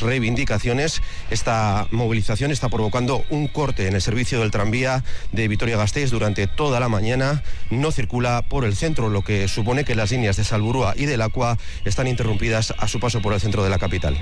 reivindicaciones. 0.00 1.02
Esta 1.30 1.86
movilización 1.90 2.50
está 2.50 2.68
provocando 2.68 3.24
un 3.30 3.48
corte 3.48 3.86
en 3.86 3.94
el 3.94 4.02
servicio 4.02 4.40
del 4.40 4.50
tranvía 4.50 5.04
de 5.32 5.48
Vitoria-Gasteiz 5.48 6.10
durante 6.10 6.46
toda 6.46 6.80
la 6.80 6.88
mañana. 6.88 7.42
No 7.70 7.92
circula 7.92 8.42
por 8.48 8.64
el 8.64 8.76
centro, 8.76 9.08
lo 9.08 9.22
que 9.22 9.48
supone 9.48 9.84
que 9.84 9.94
las 9.94 10.10
líneas 10.10 10.36
de 10.36 10.44
Salburúa 10.44 10.94
y 10.96 11.06
del 11.06 11.22
Aqua 11.22 11.58
están 11.84 12.06
interrumpidas 12.06 12.74
a 12.78 12.88
su 12.88 13.00
paso 13.00 13.20
por 13.20 13.32
el 13.32 13.40
centro 13.40 13.64
de 13.64 13.70
la 13.70 13.78
capital. 13.78 14.16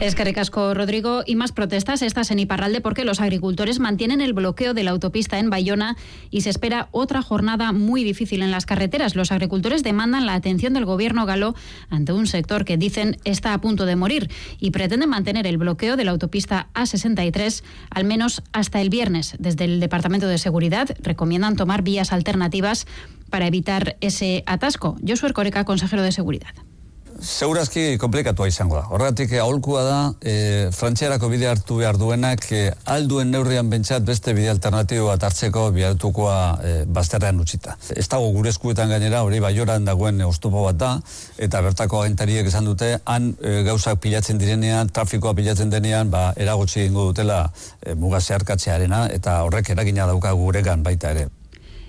Es 0.00 0.16
que 0.16 0.24
Rodrigo, 0.74 1.22
y 1.26 1.36
más 1.36 1.52
protestas 1.52 2.02
estas 2.02 2.30
en 2.32 2.40
Iparralde 2.40 2.80
porque 2.80 3.04
los 3.04 3.20
agricultores 3.20 3.78
mantienen 3.78 4.20
el 4.20 4.32
bloqueo 4.32 4.74
de 4.74 4.82
la 4.82 4.90
autopista 4.90 5.38
en 5.38 5.48
Bayona 5.48 5.96
y 6.30 6.40
se 6.40 6.50
espera 6.50 6.88
otra 6.90 7.22
jornada 7.22 7.70
muy 7.70 8.02
difícil 8.02 8.42
en 8.42 8.50
las 8.50 8.66
carreteras. 8.66 9.14
Los 9.14 9.30
agricultores 9.30 9.84
demandan 9.84 10.26
la 10.26 10.34
atención 10.34 10.74
del 10.74 10.86
gobierno 10.86 11.24
galo 11.24 11.54
ante 11.88 12.12
un 12.12 12.26
sector 12.26 12.64
que 12.64 12.76
dicen 12.76 13.18
está 13.24 13.54
a 13.54 13.60
punto 13.60 13.86
de 13.86 13.94
morir 13.94 14.28
y 14.58 14.72
pretenden 14.72 15.08
mantener 15.08 15.46
el 15.46 15.58
bloqueo 15.58 15.96
de 15.96 16.04
la 16.04 16.10
autopista 16.10 16.68
A63 16.74 17.62
al 17.90 18.04
menos 18.04 18.42
hasta 18.52 18.80
el 18.80 18.90
viernes. 18.90 19.36
Desde 19.38 19.64
el 19.64 19.78
Departamento 19.78 20.26
de 20.26 20.38
Seguridad 20.38 20.88
recomiendan 21.00 21.54
tomar 21.54 21.82
vías 21.82 22.12
alternativas 22.12 22.86
para 23.30 23.46
evitar 23.46 23.96
ese 24.00 24.42
atasco. 24.46 24.96
Josué 25.06 25.32
Coreca, 25.32 25.64
consejero 25.64 26.02
de 26.02 26.12
Seguridad. 26.12 26.71
Segurazki 27.22 27.98
komplikatua 28.02 28.48
izango 28.50 28.74
da. 28.74 28.82
Horregatik 28.90 29.32
aholkua 29.38 29.82
da, 29.86 29.98
e, 30.26 30.70
frantziarako 30.74 31.28
bide 31.30 31.46
hartu 31.46 31.76
behar 31.78 31.94
duenak, 31.98 32.48
e, 32.50 32.62
alduen 32.90 33.30
neurrian 33.30 33.68
bentsat 33.70 34.02
beste 34.02 34.34
bide 34.34 34.50
alternatibo 34.50 35.06
bat 35.06 35.22
hartzeko 35.28 35.68
bihartukoa 35.76 36.38
e, 36.66 36.72
bazterrean 36.98 37.38
utzita. 37.44 37.76
Ez 37.94 38.08
dago 38.10 38.32
gure 38.34 38.50
eskuetan 38.50 38.90
gainera, 38.90 39.22
hori 39.22 39.38
baioran 39.44 39.86
dagoen 39.86 40.18
oztopo 40.26 40.64
bat 40.66 40.80
da, 40.80 40.90
eta 41.38 41.60
bertako 41.62 42.00
agentariek 42.02 42.50
esan 42.50 42.66
dute, 42.66 42.96
han 43.04 43.30
e, 43.38 43.60
gauzak 43.68 44.00
pilatzen 44.02 44.42
direnean, 44.42 44.90
trafikoa 44.90 45.36
pilatzen 45.38 45.70
denean, 45.70 46.10
ba, 46.10 46.32
eragotzi 46.34 46.88
ingo 46.88 47.06
dutela 47.12 47.44
e, 47.78 47.94
mugazearkatzearena, 47.94 49.06
eta 49.14 49.44
horrek 49.46 49.70
eragina 49.76 50.10
dauka 50.10 50.34
guregan 50.42 50.82
baita 50.82 51.14
ere. 51.14 51.28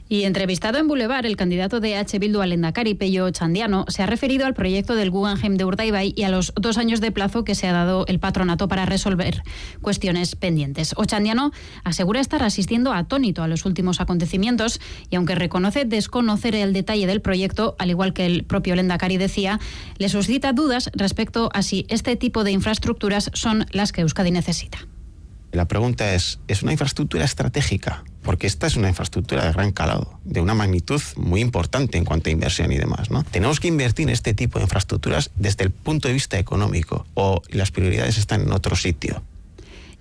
Y 0.10 0.24
entrevistado 0.24 0.78
en 0.78 0.88
Boulevard, 0.88 1.26
el 1.26 1.38
candidato 1.38 1.80
de 1.80 1.96
H. 1.96 2.20
Bildu 2.20 2.42
al 2.42 2.52
Endacari, 2.52 2.94
Pello 2.94 3.30
Chandiano, 3.32 3.86
se 3.88 4.04
ha 4.04 4.06
referido 4.06 4.46
al 4.46 4.54
proyecto 4.54 4.96
del 4.96 5.10
Guggenheim 5.10 5.56
de 5.56 5.66
Urdaibai 5.66 6.14
y 6.16 6.24
a 6.24 6.30
los 6.30 6.54
dos 6.56 6.78
años 6.78 7.02
de 7.02 7.12
plazo 7.12 7.44
que 7.44 7.56
se 7.56 7.68
ha 7.68 7.74
dado 7.74 8.06
el 8.08 8.20
patronato 8.20 8.68
para 8.68 8.86
resolver 8.86 9.42
cuestiones 9.82 10.36
pendientes. 10.36 10.94
Ochandiano 10.98 11.52
asegura 11.84 12.20
estar 12.20 12.44
asistiendo 12.44 12.94
atónito 12.94 13.44
a 13.44 13.48
los 13.48 13.66
últimos 13.66 14.02
acontecimientos 14.02 14.80
y 15.10 15.16
aunque 15.16 15.36
reconoce 15.36 15.86
desconocer 15.86 16.54
el 16.56 16.74
detalle 16.74 17.08
del 17.08 17.22
proyecto, 17.22 17.76
al 17.80 17.90
igual 17.90 18.14
que 18.14 18.26
el 18.26 18.44
propio 18.44 18.76
Lendakari 18.76 19.18
decía, 19.18 19.60
le 19.98 20.10
suscita 20.10 20.54
dudas 20.54 20.92
respecto 20.94 21.50
a 21.54 21.62
si 21.62 21.86
este 21.90 22.16
tipo 22.18 22.44
de 22.44 22.52
infraestructuras 22.52 23.32
son 23.34 23.66
las 23.72 23.92
que 23.92 24.02
Euskadi 24.02 24.32
necesita. 24.32 24.80
La 25.52 25.68
pregunta 25.68 26.14
es, 26.14 26.40
¿es 26.48 26.64
una 26.64 26.72
infraestructura 26.72 27.26
estratégica? 27.26 28.04
Porque 28.24 28.48
esta 28.48 28.68
es 28.68 28.76
una 28.76 28.90
infraestructura 28.90 29.46
de 29.46 29.52
gran 29.52 29.72
calado, 29.72 30.20
de 30.24 30.42
una 30.42 30.54
magnitud 30.54 31.02
muy 31.16 31.42
importante 31.42 31.98
en 31.98 32.06
cuanto 32.06 32.30
a 32.30 32.32
inversión 32.32 32.72
y 32.72 32.78
demás. 32.78 33.10
Tenemos 33.32 33.60
que 33.60 33.68
invertir 33.68 34.08
en 34.08 34.14
este 34.14 34.34
tipo 34.34 34.60
de 34.60 34.64
infraestructuras 34.64 35.32
desde 35.36 35.64
el 35.66 35.72
punto 35.72 36.08
de 36.08 36.14
vista 36.14 36.40
económico 36.40 37.06
o 37.14 37.42
las 37.50 37.72
prioridades 37.72 38.18
están 38.18 38.42
en 38.42 38.52
otro 38.52 38.76
sitio. 38.76 39.22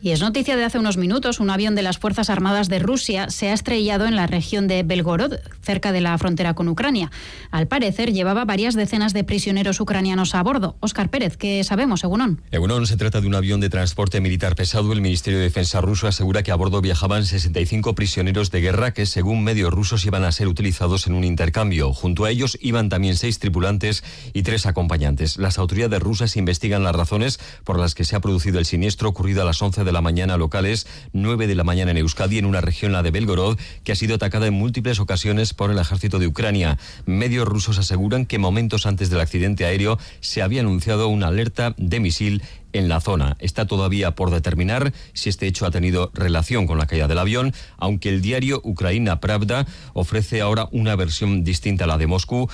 Y 0.04 0.10
es 0.10 0.20
noticia 0.20 0.56
de 0.56 0.64
hace 0.64 0.80
unos 0.80 0.96
minutos, 0.96 1.38
un 1.38 1.48
avión 1.48 1.76
de 1.76 1.82
las 1.82 1.96
Fuerzas 1.96 2.28
Armadas 2.28 2.68
de 2.68 2.80
Rusia 2.80 3.30
se 3.30 3.50
ha 3.50 3.52
estrellado 3.52 4.04
en 4.04 4.16
la 4.16 4.26
región 4.26 4.66
de 4.66 4.82
Belgorod, 4.82 5.34
cerca 5.60 5.92
de 5.92 6.00
la 6.00 6.18
frontera 6.18 6.54
con 6.54 6.66
Ucrania. 6.66 7.12
Al 7.52 7.68
parecer 7.68 8.12
llevaba 8.12 8.44
varias 8.44 8.74
decenas 8.74 9.12
de 9.12 9.22
prisioneros 9.22 9.78
ucranianos 9.78 10.34
a 10.34 10.42
bordo. 10.42 10.74
Óscar 10.80 11.08
Pérez, 11.08 11.36
¿qué 11.36 11.62
sabemos, 11.62 12.02
Egunon? 12.02 12.42
Egunon, 12.50 12.84
se 12.88 12.96
trata 12.96 13.20
de 13.20 13.28
un 13.28 13.36
avión 13.36 13.60
de 13.60 13.70
transporte 13.70 14.20
militar 14.20 14.56
pesado. 14.56 14.92
El 14.92 15.02
Ministerio 15.02 15.38
de 15.38 15.44
Defensa 15.44 15.80
ruso 15.80 16.08
asegura 16.08 16.42
que 16.42 16.50
a 16.50 16.56
bordo 16.56 16.80
viajaban 16.80 17.24
65 17.24 17.94
prisioneros 17.94 18.50
de 18.50 18.60
guerra 18.60 18.92
que, 18.92 19.06
según 19.06 19.44
medios 19.44 19.72
rusos, 19.72 20.04
iban 20.04 20.24
a 20.24 20.32
ser 20.32 20.48
utilizados 20.48 21.06
en 21.06 21.14
un 21.14 21.22
intercambio. 21.22 21.92
Junto 21.92 22.24
a 22.24 22.30
ellos 22.30 22.58
iban 22.60 22.88
también 22.88 23.14
seis 23.14 23.38
tripulantes 23.38 24.02
y 24.32 24.42
tres 24.42 24.66
acompañantes. 24.66 25.36
Las 25.36 25.58
autoridades 25.58 26.00
rusas 26.00 26.36
investigan 26.36 26.82
las 26.82 26.96
razones 26.96 27.38
por 27.62 27.78
las 27.78 27.94
que 27.94 28.02
se 28.02 28.16
ha 28.16 28.20
producido 28.20 28.58
el 28.58 28.66
siniestro 28.66 29.08
ocurrido 29.08 29.42
a 29.42 29.44
las 29.44 29.62
11 29.62 29.84
de 29.84 29.91
la 29.92 30.00
mañana 30.00 30.36
locales, 30.36 30.86
9 31.12 31.46
de 31.46 31.54
la 31.54 31.64
mañana 31.64 31.90
en 31.90 31.98
Euskadi, 31.98 32.38
en 32.38 32.46
una 32.46 32.60
región, 32.60 32.92
la 32.92 33.02
de 33.02 33.10
Belgorod, 33.10 33.58
que 33.84 33.92
ha 33.92 33.96
sido 33.96 34.16
atacada 34.16 34.46
en 34.46 34.54
múltiples 34.54 35.00
ocasiones 35.00 35.54
por 35.54 35.70
el 35.70 35.78
ejército 35.78 36.18
de 36.18 36.26
Ucrania. 36.26 36.78
Medios 37.06 37.46
rusos 37.46 37.78
aseguran 37.78 38.26
que 38.26 38.38
momentos 38.38 38.86
antes 38.86 39.10
del 39.10 39.20
accidente 39.20 39.64
aéreo 39.64 39.98
se 40.20 40.42
había 40.42 40.60
anunciado 40.60 41.08
una 41.08 41.28
alerta 41.28 41.74
de 41.76 42.00
misil 42.00 42.42
en 42.72 42.88
la 42.88 43.00
zona. 43.00 43.36
Está 43.38 43.66
todavía 43.66 44.14
por 44.14 44.30
determinar 44.30 44.92
si 45.12 45.28
este 45.28 45.46
hecho 45.46 45.66
ha 45.66 45.70
tenido 45.70 46.10
relación 46.14 46.66
con 46.66 46.78
la 46.78 46.86
caída 46.86 47.08
del 47.08 47.18
avión, 47.18 47.52
aunque 47.78 48.08
el 48.08 48.22
diario 48.22 48.60
Ucrania 48.64 49.20
Pravda 49.20 49.66
ofrece 49.92 50.40
ahora 50.40 50.68
una 50.72 50.96
versión 50.96 51.44
distinta 51.44 51.84
a 51.84 51.86
la 51.86 51.98
de 51.98 52.06
Moscú. 52.06 52.48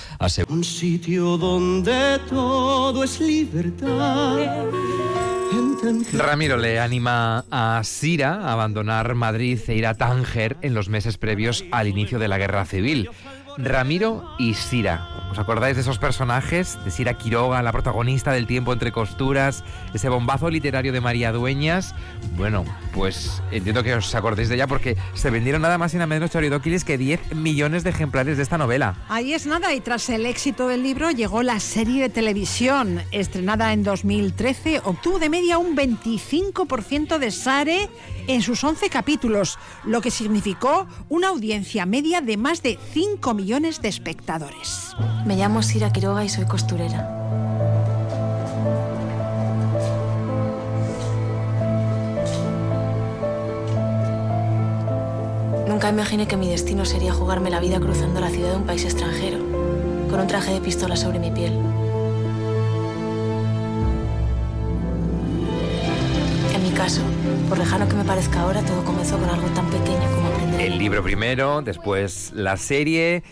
Un 0.47 0.63
sitio 0.63 1.37
donde 1.37 2.19
todo 2.29 3.03
es 3.03 3.19
libertad. 3.19 4.65
Ramiro 6.13 6.57
le 6.57 6.79
anima 6.79 7.45
a 7.49 7.81
Sira 7.83 8.41
a 8.41 8.53
abandonar 8.53 9.15
Madrid 9.15 9.59
e 9.67 9.75
ir 9.75 9.87
a 9.87 9.95
Tánger 9.95 10.57
en 10.61 10.73
los 10.73 10.89
meses 10.89 11.17
previos 11.17 11.63
al 11.71 11.87
inicio 11.87 12.19
de 12.19 12.27
la 12.27 12.37
guerra 12.37 12.65
civil. 12.65 13.09
Ramiro 13.59 14.23
y 14.37 14.53
Sira. 14.53 15.05
¿Os 15.31 15.37
acordáis 15.37 15.75
de 15.75 15.81
esos 15.81 15.99
personajes? 15.99 16.79
De 16.85 16.91
Sira 16.91 17.15
Quiroga, 17.15 17.61
la 17.61 17.73
protagonista 17.73 18.31
del 18.31 18.47
Tiempo 18.47 18.71
entre 18.71 18.93
costuras, 18.93 19.65
ese 19.93 20.07
bombazo 20.07 20.49
literario 20.49 20.93
de 20.93 21.01
María 21.01 21.33
Dueñas. 21.33 21.93
Bueno, 22.37 22.63
pues 22.93 23.43
entiendo 23.51 23.83
que 23.83 23.93
os 23.93 24.15
acordéis 24.15 24.47
de 24.47 24.55
ella 24.55 24.67
porque 24.67 24.95
se 25.13 25.29
vendieron 25.29 25.61
nada 25.61 25.77
más 25.77 25.93
y 25.93 25.97
nada 25.97 26.07
menos 26.07 26.31
choridóquiles 26.31 26.85
que 26.85 26.97
10 26.97 27.35
millones 27.35 27.83
de 27.83 27.89
ejemplares 27.89 28.37
de 28.37 28.43
esta 28.43 28.57
novela. 28.57 28.95
Ahí 29.09 29.33
es 29.33 29.45
nada, 29.45 29.73
y 29.73 29.81
tras 29.81 30.09
el 30.09 30.25
éxito 30.25 30.69
del 30.69 30.81
libro 30.81 31.11
llegó 31.11 31.43
la 31.43 31.59
serie 31.59 32.03
de 32.03 32.09
televisión, 32.09 33.01
estrenada 33.11 33.73
en 33.73 33.83
2013, 33.83 34.81
obtuvo 34.85 35.19
de 35.19 35.29
media 35.29 35.57
un 35.57 35.75
25% 35.75 37.17
de 37.19 37.31
Sare 37.31 37.89
en 38.27 38.41
sus 38.41 38.63
11 38.63 38.89
capítulos, 38.89 39.59
lo 39.83 40.01
que 40.01 40.11
significó 40.11 40.87
una 41.09 41.27
audiencia 41.27 41.85
media 41.85 42.21
de 42.21 42.37
más 42.37 42.63
de 42.63 42.79
5 42.93 43.33
millones 43.33 43.48
de 43.49 43.87
espectadores. 43.87 44.95
Me 45.25 45.35
llamo 45.35 45.63
Sira 45.63 45.91
Quiroga 45.91 46.23
y 46.23 46.29
soy 46.29 46.45
costurera. 46.45 47.09
Nunca 55.67 55.89
imaginé 55.89 56.27
que 56.27 56.37
mi 56.37 56.47
destino 56.47 56.85
sería 56.85 57.11
jugarme 57.11 57.49
la 57.49 57.59
vida 57.59 57.79
cruzando 57.79 58.19
la 58.19 58.29
ciudad 58.29 58.51
de 58.51 58.57
un 58.57 58.65
país 58.67 58.85
extranjero, 58.85 59.39
con 60.11 60.19
un 60.19 60.27
traje 60.27 60.53
de 60.53 60.61
pistola 60.61 60.95
sobre 60.95 61.17
mi 61.17 61.31
piel. 61.31 61.53
En 66.53 66.63
mi 66.63 66.69
caso, 66.69 67.01
por 67.49 67.57
lejano 67.57 67.89
que 67.89 67.95
me 67.95 68.03
parezca 68.03 68.41
ahora, 68.41 68.61
todo 68.61 68.85
comenzó 68.85 69.17
con 69.17 69.27
algo 69.27 69.47
tan 69.47 69.65
pequeño. 69.71 70.18
El 70.59 70.77
libro 70.77 71.01
primero, 71.01 71.61
después 71.61 72.33
la 72.35 72.57
serie 72.57 73.23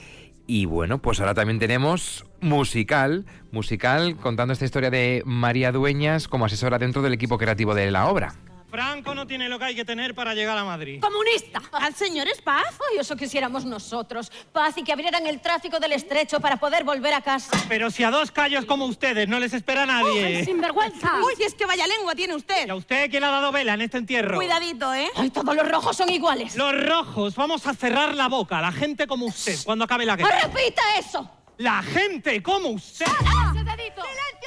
y 0.48 0.66
bueno, 0.66 1.02
pues 1.02 1.20
ahora 1.20 1.34
también 1.34 1.60
tenemos 1.60 2.26
musical, 2.40 3.26
musical 3.52 4.16
contando 4.16 4.54
esta 4.54 4.64
historia 4.64 4.90
de 4.90 5.24
María 5.26 5.74
Dueñas 5.74 6.30
como 6.30 6.46
asesora 6.46 6.80
dentro 6.80 7.02
del 7.02 7.12
equipo 7.12 7.38
creativo 7.38 7.76
de 7.76 7.92
la 7.92 8.08
obra. 8.08 8.34
Franco 8.70 9.16
no 9.16 9.26
tiene 9.26 9.48
lo 9.48 9.58
que 9.58 9.66
hay 9.66 9.76
que 9.76 9.86
tener 9.86 10.14
para 10.14 10.34
llegar 10.34 10.58
a 10.58 10.64
Madrid. 10.66 11.00
¡Comunista! 11.00 11.62
¿Al 11.72 11.96
señor 11.96 12.28
es 12.28 12.42
paz? 12.42 12.78
Ay, 12.92 12.98
eso 13.00 13.16
quisiéramos 13.16 13.64
nosotros. 13.64 14.32
Paz 14.52 14.78
y 14.78 14.84
que 14.84 14.92
abrieran 14.92 15.26
el 15.26 15.40
tráfico 15.40 15.80
del 15.80 15.94
estrecho 15.94 16.42
para 16.42 16.58
poder 16.58 16.84
volver 16.84 17.14
a 17.14 17.22
casa. 17.22 17.52
Pero 17.70 17.90
si 17.90 18.04
a 18.04 18.12
dos 18.12 18.30
callos 18.32 18.66
como 18.66 18.86
ustedes 18.86 19.28
no 19.28 19.40
les 19.40 19.54
espera 19.54 19.86
nadie. 19.86 20.38
¡Ay, 20.38 20.46
sinvergüenza! 20.46 21.14
Uy, 21.24 21.42
es 21.44 21.54
que 21.54 21.66
vaya 21.66 21.88
lengua 21.88 22.14
tiene 22.14 22.36
usted. 22.36 22.68
¿Y 22.68 22.70
a 22.70 22.76
usted 22.76 23.10
quién 23.10 23.22
le 23.22 23.28
ha 23.28 23.32
dado 23.32 23.52
vela 23.54 23.74
en 23.74 23.82
este 23.82 23.98
entierro? 23.98 24.36
Cuidadito, 24.36 24.94
¿eh? 24.94 25.10
Ay, 25.16 25.30
todos 25.30 25.56
los 25.56 25.68
rojos 25.68 25.96
son 25.96 26.10
iguales. 26.10 26.56
Los 26.58 26.74
rojos, 26.86 27.36
vamos 27.36 27.66
a 27.68 27.74
cerrar 27.74 28.16
la 28.16 28.28
boca 28.28 28.58
a 28.58 28.62
la 28.62 28.72
gente 28.74 29.08
como 29.08 29.28
usted 29.28 29.58
cuando 29.64 29.86
acabe 29.86 30.06
la 30.06 30.18
guerra. 30.18 30.42
¡Repita 30.44 30.82
eso! 31.00 31.30
La 31.58 31.82
gente 31.82 32.44
como 32.44 32.70
usted. 32.70 33.06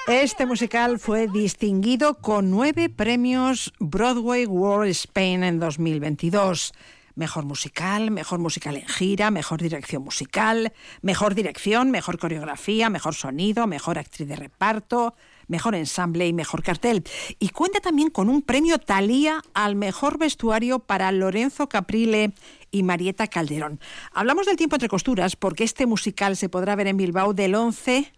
Este 0.06 0.46
musical 0.46 0.98
fue 0.98 1.26
distinguido 1.26 2.18
con 2.18 2.50
nueve 2.50 2.88
premios 2.88 3.72
Broadway 3.80 4.46
World 4.46 4.90
Spain 4.90 5.42
en 5.42 5.58
2022. 5.58 6.72
Mejor 7.16 7.44
musical, 7.44 8.12
mejor 8.12 8.38
musical 8.38 8.76
en 8.76 8.86
gira, 8.86 9.30
mejor 9.32 9.60
dirección 9.60 10.04
musical, 10.04 10.72
mejor 11.02 11.34
dirección, 11.34 11.90
mejor 11.90 12.18
coreografía, 12.18 12.88
mejor 12.90 13.14
sonido, 13.14 13.66
mejor 13.66 13.98
actriz 13.98 14.28
de 14.28 14.36
reparto, 14.36 15.14
mejor 15.50 15.74
ensamble 15.74 16.26
y 16.26 16.32
mejor 16.32 16.62
cartel. 16.62 17.04
Y 17.38 17.50
cuenta 17.50 17.80
también 17.80 18.08
con 18.08 18.30
un 18.30 18.40
premio 18.40 18.78
Talía 18.78 19.42
al 19.52 19.76
mejor 19.76 20.16
vestuario 20.16 20.78
para 20.78 21.12
Lorenzo 21.12 21.68
Caprile 21.68 22.32
y 22.70 22.82
Marieta 22.82 23.26
Calderón. 23.26 23.80
Hablamos 24.12 24.46
del 24.46 24.56
tiempo 24.56 24.76
entre 24.76 24.88
costuras 24.88 25.36
porque 25.36 25.64
este 25.64 25.86
musical 25.86 26.36
se 26.36 26.48
podrá 26.48 26.76
ver 26.76 26.86
en 26.86 26.96
Bilbao 26.96 27.34
del 27.34 27.54
11 27.54 28.12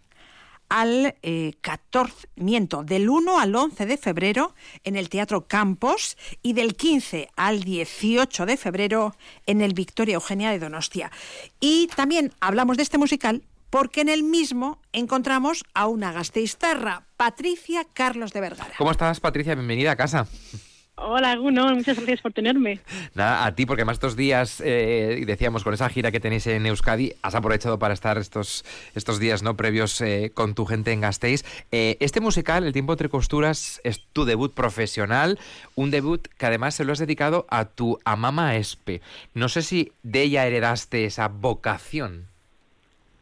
al 0.69 1.15
14, 1.61 2.29
miento, 2.35 2.83
del 2.83 3.09
1 3.09 3.39
al 3.39 3.55
11 3.55 3.85
de 3.85 3.97
febrero 3.97 4.55
en 4.83 4.95
el 4.95 5.09
Teatro 5.09 5.47
Campos 5.47 6.17
y 6.41 6.53
del 6.53 6.75
15 6.75 7.29
al 7.35 7.63
18 7.63 8.45
de 8.45 8.57
febrero 8.57 9.15
en 9.45 9.61
el 9.61 9.73
Victoria 9.73 10.15
Eugenia 10.15 10.49
de 10.51 10.59
Donostia. 10.59 11.11
Y 11.59 11.87
también 11.95 12.31
hablamos 12.39 12.77
de 12.77 12.83
este 12.83 12.97
musical 12.97 13.43
porque 13.73 14.01
en 14.01 14.09
el 14.09 14.21
mismo 14.21 14.79
encontramos 14.91 15.63
a 15.73 15.87
una 15.87 16.11
gasteiztarra, 16.11 17.07
Patricia 17.17 17.87
Carlos 17.91 18.31
de 18.31 18.39
Vergara. 18.39 18.75
¿Cómo 18.77 18.91
estás, 18.91 19.19
Patricia? 19.19 19.55
Bienvenida 19.55 19.93
a 19.93 19.95
casa. 19.95 20.27
Hola, 20.93 21.35
Guno, 21.37 21.73
muchas 21.73 21.97
gracias 21.97 22.21
por 22.21 22.33
tenerme. 22.33 22.81
Nada, 23.15 23.47
a 23.47 23.55
ti, 23.55 23.65
porque 23.65 23.83
más 23.83 23.95
estos 23.95 24.15
días, 24.15 24.61
eh, 24.63 25.23
decíamos, 25.25 25.63
con 25.63 25.73
esa 25.73 25.89
gira 25.89 26.11
que 26.11 26.19
tenéis 26.19 26.45
en 26.45 26.67
Euskadi, 26.67 27.13
has 27.23 27.33
aprovechado 27.33 27.79
para 27.79 27.95
estar 27.95 28.19
estos, 28.19 28.63
estos 28.93 29.17
días 29.17 29.41
no 29.41 29.57
previos 29.57 29.99
eh, 30.01 30.31
con 30.35 30.53
tu 30.53 30.67
gente 30.67 30.91
en 30.91 31.01
Gasteiz. 31.01 31.43
Eh, 31.71 31.97
este 31.99 32.21
musical, 32.21 32.65
El 32.65 32.73
tiempo 32.73 32.93
entre 32.93 33.09
costuras, 33.09 33.81
es 33.83 34.05
tu 34.13 34.25
debut 34.25 34.53
profesional, 34.53 35.39
un 35.73 35.89
debut 35.89 36.27
que 36.37 36.45
además 36.45 36.75
se 36.75 36.85
lo 36.85 36.93
has 36.93 36.99
dedicado 36.99 37.47
a 37.49 37.65
tu 37.65 37.97
amama 38.05 38.55
Espe. 38.55 39.01
No 39.33 39.49
sé 39.49 39.63
si 39.63 39.93
de 40.03 40.21
ella 40.21 40.45
heredaste 40.45 41.05
esa 41.05 41.27
vocación. 41.27 42.32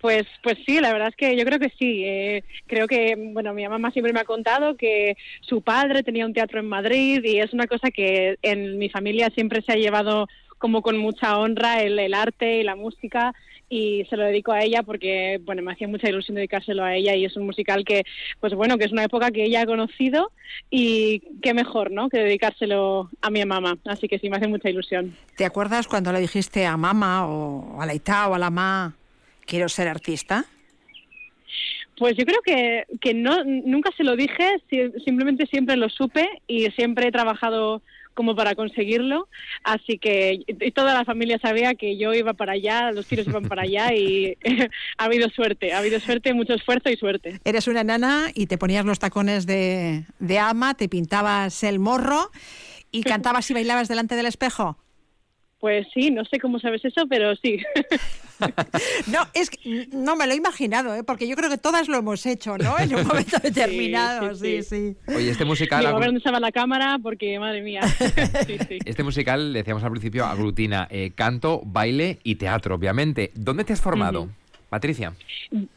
Pues, 0.02 0.26
pues 0.42 0.58
sí, 0.66 0.80
la 0.82 0.92
verdad 0.92 1.10
es 1.10 1.16
que 1.16 1.38
yo 1.38 1.46
creo 1.46 1.60
que 1.60 1.72
sí. 1.78 2.04
Eh, 2.04 2.44
creo 2.66 2.88
que, 2.88 3.16
bueno, 3.34 3.54
mi 3.54 3.68
mamá 3.68 3.92
siempre 3.92 4.14
me 4.14 4.20
ha 4.20 4.26
contado 4.26 4.76
que 4.76 5.16
su 5.42 5.62
padre 5.62 6.02
tenía 6.02 6.26
un 6.26 6.34
teatro 6.34 6.60
en 6.60 6.68
Madrid 6.68 7.24
y 7.24 7.38
es 7.38 7.54
una 7.54 7.68
cosa 7.68 7.92
que 7.92 8.38
en 8.42 8.80
mi 8.80 8.90
familia 8.90 9.30
siempre 9.36 9.62
se 9.62 9.74
ha 9.74 9.76
llevado 9.76 10.28
como 10.58 10.82
con 10.82 10.98
mucha 10.98 11.38
honra 11.38 11.82
el, 11.82 12.14
arte 12.14 12.60
y 12.60 12.64
la 12.64 12.76
música 12.76 13.34
y 13.68 14.06
se 14.10 14.18
lo 14.18 14.26
dedico 14.26 14.52
a 14.52 14.62
ella 14.62 14.84
porque, 14.84 15.40
bueno, 15.44 15.62
me 15.62 15.72
hacía 15.72 15.88
mucha 15.88 16.10
ilusión 16.10 16.36
dedicárselo 16.36 16.84
a 16.84 16.96
ella 16.96 17.16
y 17.16 17.26
es 17.26 17.38
un 17.38 17.46
musical 17.46 17.86
que, 17.86 18.04
pues 18.40 18.54
bueno, 18.54 18.78
que 18.78 18.86
es 18.86 18.92
una 18.92 19.04
época 19.04 19.32
que 19.32 19.46
ella 19.46 19.62
ha 19.62 19.66
conocido 19.66 20.32
y 20.70 21.22
qué 21.42 21.54
mejor, 21.54 21.92
¿no?, 21.92 22.10
que 22.10 22.18
dedicárselo 22.18 23.10
a 23.22 23.30
mi 23.30 23.44
mamá. 23.46 23.78
Así 23.86 24.08
que 24.08 24.20
sí, 24.20 24.30
me 24.30 24.38
hace 24.38 24.48
mucha 24.48 24.70
ilusión. 24.70 25.16
¿Te 25.36 25.46
acuerdas 25.46 25.88
cuando 25.88 26.12
le 26.12 26.20
dijiste 26.20 26.66
a 26.66 26.76
mamá 26.76 27.28
o 27.28 27.82
a 27.82 27.86
la 27.86 27.94
Ita 27.94 28.28
o 28.30 28.36
a 28.36 28.40
la 28.40 28.50
ma 28.50 28.96
quiero 29.46 29.70
ser 29.70 29.88
artista? 29.88 30.46
Pues 31.98 32.16
yo 32.18 32.26
creo 32.26 32.42
que, 32.44 32.86
que 33.00 33.14
no, 33.14 33.44
nunca 33.44 33.92
se 33.96 34.04
lo 34.04 34.16
dije, 34.16 34.56
simplemente 35.06 35.46
siempre 35.46 35.78
lo 35.78 35.88
supe 35.90 36.28
y 36.48 36.66
siempre 36.72 37.08
he 37.08 37.12
trabajado 37.12 37.82
como 38.14 38.36
para 38.36 38.56
conseguirlo, 38.56 39.28
así 39.64 39.98
que 39.98 40.44
toda 40.76 40.94
la 40.94 41.06
familia 41.06 41.40
sabía 41.40 41.76
que 41.76 41.98
yo 41.98 42.14
iba 42.14 42.34
para 42.34 42.54
allá, 42.54 42.92
los 42.92 43.08
tiros 43.08 43.28
iban 43.28 43.44
para 43.44 43.64
allá 43.64 43.94
y 43.94 44.38
ha 44.98 45.06
habido 45.06 45.30
suerte, 45.30 45.74
ha 45.74 45.80
habido 45.80 46.00
suerte, 46.00 46.34
mucho 46.34 46.54
esfuerzo 46.54 46.90
y 46.90 46.98
suerte. 46.98 47.40
Eres 47.46 47.68
una 47.68 47.84
nana 47.84 48.28
y 48.34 48.48
te 48.48 48.58
ponías 48.58 48.86
los 48.86 49.00
tacones 49.00 49.46
de, 49.46 50.04
de 50.20 50.40
ama, 50.40 50.74
te 50.74 50.90
pintabas 50.90 51.64
el 51.64 51.80
morro 51.80 52.32
y 52.92 53.04
cantabas 53.04 53.50
y 53.50 53.54
bailabas 53.54 53.88
delante 53.88 54.16
del 54.16 54.26
espejo. 54.26 54.78
Pues 55.60 55.88
sí, 55.94 56.10
no 56.10 56.26
sé 56.26 56.40
cómo 56.40 56.60
sabes 56.60 56.84
eso, 56.84 57.06
pero 57.08 57.36
sí. 57.36 57.60
no, 59.08 59.20
es 59.34 59.50
que 59.50 59.88
no 59.92 60.16
me 60.16 60.28
lo 60.28 60.34
he 60.34 60.36
imaginado, 60.36 60.96
¿eh? 60.96 61.04
porque 61.04 61.28
yo 61.28 61.36
creo 61.36 61.50
que 61.50 61.58
todas 61.58 61.88
lo 61.88 61.98
hemos 61.98 62.26
hecho, 62.26 62.58
¿no? 62.58 62.78
En 62.80 62.96
un 62.96 63.08
momento 63.08 63.38
determinado, 63.44 64.36
sí, 64.36 64.64
sí. 64.64 64.96
Oye, 65.08 65.32
este 65.32 65.46
musical... 65.46 65.86
a 65.86 65.94
ver 65.94 66.06
dónde 66.06 66.20
estaba 66.20 66.40
la 66.40 66.52
cámara, 66.52 67.00
porque 67.02 67.40
madre 67.40 67.62
mía. 67.62 67.82
este 68.86 69.04
musical, 69.04 69.54
decíamos 69.54 69.84
al 69.84 69.92
principio, 69.92 70.26
aglutina 70.26 70.88
eh, 70.90 71.12
canto, 71.16 71.62
baile 71.66 72.20
y 72.24 72.36
teatro, 72.36 72.76
obviamente. 72.76 73.32
¿Dónde 73.36 73.64
te 73.64 73.74
has 73.74 73.82
formado? 73.82 74.30
Patricia. 74.72 75.14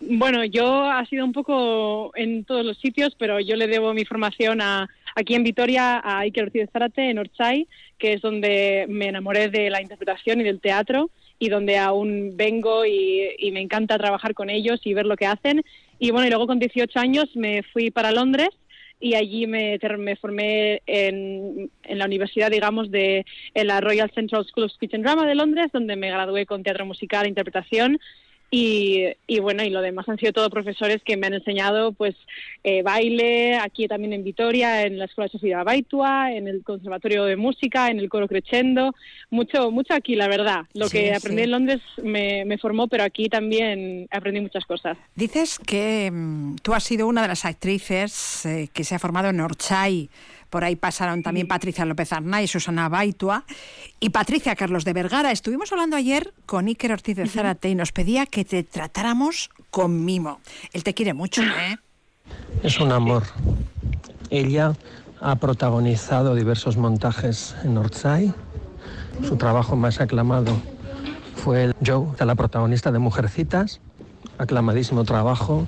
Bueno, 0.00 0.44
yo 0.44 0.88
ha 0.88 1.04
sido 1.06 1.24
un 1.24 1.32
poco 1.32 2.12
en 2.14 2.44
todos 2.44 2.64
los 2.64 2.78
sitios, 2.78 3.16
pero 3.18 3.40
yo 3.40 3.56
le 3.56 3.66
debo 3.66 3.92
mi 3.92 4.04
formación 4.04 4.60
a, 4.60 4.88
aquí 5.16 5.34
en 5.34 5.42
Vitoria 5.42 5.98
a 5.98 6.20
Iker 6.20 6.44
Ortiz 6.44 6.70
Zárate, 6.72 7.10
en 7.10 7.18
Orchai, 7.18 7.66
que 7.98 8.12
es 8.12 8.22
donde 8.22 8.86
me 8.88 9.08
enamoré 9.08 9.48
de 9.48 9.68
la 9.68 9.82
interpretación 9.82 10.40
y 10.40 10.44
del 10.44 10.60
teatro 10.60 11.10
y 11.38 11.48
donde 11.48 11.78
aún 11.78 12.36
vengo 12.36 12.84
y, 12.84 13.50
me 13.52 13.60
encanta 13.60 13.98
trabajar 13.98 14.34
con 14.34 14.50
ellos 14.50 14.80
y 14.84 14.94
ver 14.94 15.06
lo 15.06 15.16
que 15.16 15.26
hacen. 15.26 15.62
Y 15.98 16.10
bueno, 16.10 16.26
y 16.26 16.30
luego 16.30 16.46
con 16.46 16.58
18 16.58 16.98
años 16.98 17.34
me 17.34 17.62
fui 17.62 17.90
para 17.90 18.12
Londres 18.12 18.50
y 19.00 19.14
allí 19.14 19.46
me, 19.46 19.78
me 19.98 20.16
formé 20.16 20.82
en, 20.86 21.70
en, 21.82 21.98
la 21.98 22.06
universidad, 22.06 22.50
digamos, 22.50 22.90
de 22.90 23.26
en 23.54 23.66
la 23.66 23.80
Royal 23.80 24.10
Central 24.12 24.44
School 24.46 24.64
of 24.64 24.72
Speech 24.72 24.94
and 24.94 25.04
Drama 25.04 25.26
de 25.26 25.34
Londres, 25.34 25.70
donde 25.72 25.96
me 25.96 26.10
gradué 26.10 26.46
con 26.46 26.62
teatro 26.62 26.86
musical 26.86 27.26
e 27.26 27.28
interpretación 27.28 27.98
y, 28.56 29.40
bueno, 29.40 29.64
y 29.64 29.70
lo 29.70 29.80
demás 29.80 30.08
han 30.08 30.18
sido 30.18 30.32
todos 30.32 30.48
profesores 30.48 31.02
que 31.04 31.16
me 31.16 31.26
han 31.26 31.34
enseñado 31.34 31.92
pues 31.92 32.14
eh, 32.62 32.82
baile, 32.82 33.56
aquí 33.56 33.88
también 33.88 34.12
en 34.12 34.22
Vitoria, 34.22 34.82
en 34.82 34.98
la 34.98 35.06
Escuela 35.06 35.28
Sofía 35.28 35.64
Baitua, 35.64 36.32
en 36.32 36.46
el 36.46 36.62
Conservatorio 36.62 37.24
de 37.24 37.36
Música, 37.36 37.88
en 37.88 37.98
el 37.98 38.08
Coro 38.08 38.28
Crescendo, 38.28 38.94
mucho, 39.30 39.72
mucho 39.72 39.94
aquí, 39.94 40.14
la 40.14 40.28
verdad. 40.28 40.66
Lo 40.72 40.88
que 40.88 41.12
aprendí 41.12 41.42
en 41.42 41.50
Londres 41.50 41.80
me, 42.02 42.56
formó, 42.58 42.86
pero 42.86 43.02
aquí 43.02 43.28
también 43.28 44.06
aprendí 44.12 44.40
muchas 44.40 44.64
cosas. 44.64 44.96
Dices 45.16 45.58
que 45.58 46.10
mm, 46.12 46.56
tú 46.62 46.74
has 46.74 46.84
sido 46.84 47.08
una 47.08 47.22
de 47.22 47.28
las 47.28 47.44
actrices 47.44 48.46
eh, 48.46 48.68
que 48.72 48.84
se 48.84 48.94
ha 48.94 49.00
formado 49.00 49.30
en 49.30 49.40
Orchay 49.40 50.08
por 50.54 50.62
ahí 50.62 50.76
pasaron 50.76 51.24
también 51.24 51.48
Patricia 51.48 51.84
López 51.84 52.12
Arnay, 52.12 52.46
Susana 52.46 52.88
Baitua 52.88 53.42
y 53.98 54.10
Patricia 54.10 54.54
Carlos 54.54 54.84
de 54.84 54.92
Vergara. 54.92 55.32
Estuvimos 55.32 55.72
hablando 55.72 55.96
ayer 55.96 56.32
con 56.46 56.68
Iker 56.68 56.92
Ortiz 56.92 57.16
de 57.16 57.26
Zárate 57.26 57.70
y 57.70 57.74
nos 57.74 57.90
pedía 57.90 58.24
que 58.24 58.44
te 58.44 58.62
tratáramos 58.62 59.50
con 59.72 60.04
mimo. 60.04 60.38
Él 60.72 60.84
te 60.84 60.94
quiere 60.94 61.12
mucho, 61.12 61.42
¿eh? 61.42 61.76
Es 62.62 62.78
un 62.78 62.92
amor. 62.92 63.24
Ella 64.30 64.74
ha 65.20 65.34
protagonizado 65.34 66.36
diversos 66.36 66.76
montajes 66.76 67.56
en 67.64 67.74
Northside. 67.74 68.32
Su 69.26 69.36
trabajo 69.36 69.74
más 69.74 70.00
aclamado 70.00 70.56
fue 71.34 71.64
el 71.64 71.74
Joe, 71.84 72.06
la 72.24 72.36
protagonista 72.36 72.92
de 72.92 73.00
Mujercitas. 73.00 73.80
Aclamadísimo 74.38 75.02
trabajo 75.02 75.66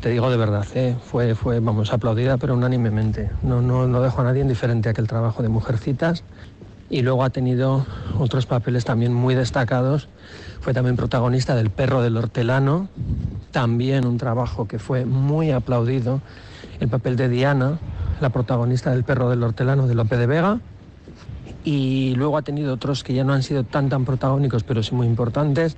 te 0.00 0.10
digo 0.10 0.30
de 0.30 0.36
verdad, 0.36 0.66
¿eh? 0.74 0.96
fue, 1.02 1.34
fue, 1.34 1.60
vamos, 1.60 1.92
aplaudida, 1.92 2.36
pero 2.36 2.54
unánimemente. 2.54 3.30
No, 3.42 3.60
no, 3.60 3.86
no 3.86 4.00
dejó 4.00 4.20
a 4.20 4.24
nadie 4.24 4.42
indiferente 4.42 4.88
a 4.88 4.92
aquel 4.92 5.06
trabajo 5.06 5.42
de 5.42 5.48
Mujercitas. 5.48 6.24
Y 6.90 7.02
luego 7.02 7.22
ha 7.22 7.30
tenido 7.30 7.86
otros 8.18 8.46
papeles 8.46 8.84
también 8.84 9.12
muy 9.12 9.34
destacados. 9.34 10.08
Fue 10.60 10.72
también 10.72 10.96
protagonista 10.96 11.54
del 11.54 11.70
Perro 11.70 12.02
del 12.02 12.16
Hortelano, 12.16 12.88
también 13.50 14.06
un 14.06 14.16
trabajo 14.16 14.66
que 14.66 14.78
fue 14.78 15.04
muy 15.04 15.50
aplaudido. 15.50 16.20
El 16.80 16.88
papel 16.88 17.16
de 17.16 17.28
Diana, 17.28 17.78
la 18.20 18.30
protagonista 18.30 18.90
del 18.90 19.04
Perro 19.04 19.28
del 19.28 19.42
Hortelano 19.42 19.86
de 19.86 19.94
Lope 19.94 20.16
de 20.16 20.26
Vega. 20.26 20.60
Y 21.64 22.14
luego 22.14 22.38
ha 22.38 22.42
tenido 22.42 22.72
otros 22.72 23.04
que 23.04 23.12
ya 23.12 23.24
no 23.24 23.34
han 23.34 23.42
sido 23.42 23.64
tan 23.64 23.88
tan 23.88 24.04
protagónicos, 24.04 24.64
pero 24.64 24.82
sí 24.82 24.94
muy 24.94 25.06
importantes, 25.06 25.76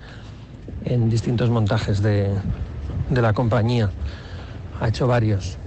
en 0.85 1.11
distintos 1.11 1.51
montajes 1.51 2.03
de, 2.03 2.31
de 3.11 3.23
la 3.23 3.33
compañía. 3.33 3.91
Ha 4.81 4.89
hecho 4.89 5.07
varios. 5.07 5.59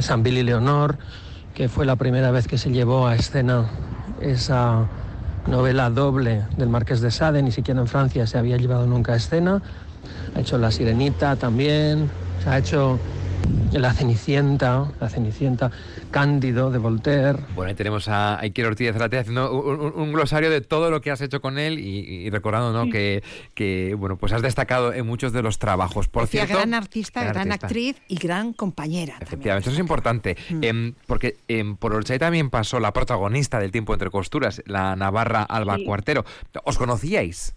San 0.00 0.22
Billy 0.22 0.42
Leonor, 0.42 0.98
que 1.54 1.68
fue 1.68 1.86
la 1.86 1.96
primera 1.96 2.30
vez 2.30 2.46
que 2.46 2.58
se 2.58 2.70
llevó 2.70 3.06
a 3.06 3.14
escena 3.14 3.64
esa 4.20 4.86
novela 5.46 5.90
doble 5.90 6.44
del 6.56 6.68
Marqués 6.68 7.00
de 7.00 7.10
Sade, 7.10 7.42
ni 7.42 7.52
siquiera 7.52 7.80
en 7.80 7.86
Francia 7.86 8.26
se 8.26 8.38
había 8.38 8.56
llevado 8.56 8.86
nunca 8.86 9.14
a 9.14 9.16
escena. 9.16 9.62
Ha 10.34 10.40
hecho 10.40 10.58
La 10.58 10.70
Sirenita 10.70 11.36
también, 11.36 12.10
ha 12.44 12.58
hecho 12.58 12.98
la 13.72 13.92
Cenicienta, 13.92 14.92
la 15.00 15.08
Cenicienta, 15.08 15.70
Cándido 16.10 16.70
de 16.70 16.78
Voltaire. 16.78 17.38
Bueno, 17.54 17.68
ahí 17.70 17.74
tenemos 17.74 18.08
a 18.08 18.38
Iker 18.40 18.66
Ortiz 18.66 18.92
Zárate 18.92 19.18
haciendo 19.18 19.52
un, 19.52 20.12
glosario 20.12 20.50
de 20.50 20.60
todo 20.60 20.90
lo 20.90 21.00
que 21.00 21.10
has 21.10 21.20
hecho 21.20 21.40
con 21.40 21.58
él 21.58 21.78
y, 21.78 22.30
recordando 22.30 22.72
¿no? 22.72 22.90
que, 22.90 23.22
que, 23.54 23.94
bueno, 23.94 24.16
pues 24.16 24.32
has 24.32 24.42
destacado 24.42 24.92
en 24.92 25.06
muchos 25.06 25.32
de 25.32 25.42
los 25.42 25.58
trabajos. 25.58 26.08
Por 26.08 26.26
cierto, 26.26 26.54
gran 26.54 26.74
artista, 26.74 27.24
gran, 27.24 27.52
actriz 27.52 27.96
y 28.08 28.16
gran 28.16 28.52
compañera. 28.52 29.16
Efectivamente, 29.20 29.68
eso 29.68 29.74
es 29.74 29.80
importante, 29.80 30.36
mm. 30.50 30.64
em, 30.64 30.94
porque 31.06 31.36
em, 31.48 31.76
por 31.76 31.94
Orchay 31.94 32.18
también 32.18 32.50
pasó 32.50 32.80
la 32.80 32.92
protagonista 32.92 33.58
del 33.58 33.72
tiempo 33.72 33.92
entre 33.92 34.10
costuras, 34.10 34.62
la 34.66 34.96
navarra 34.96 35.42
Alba 35.42 35.76
Cuartero. 35.84 36.24
¿Os 36.64 36.78
conocíais? 36.78 37.54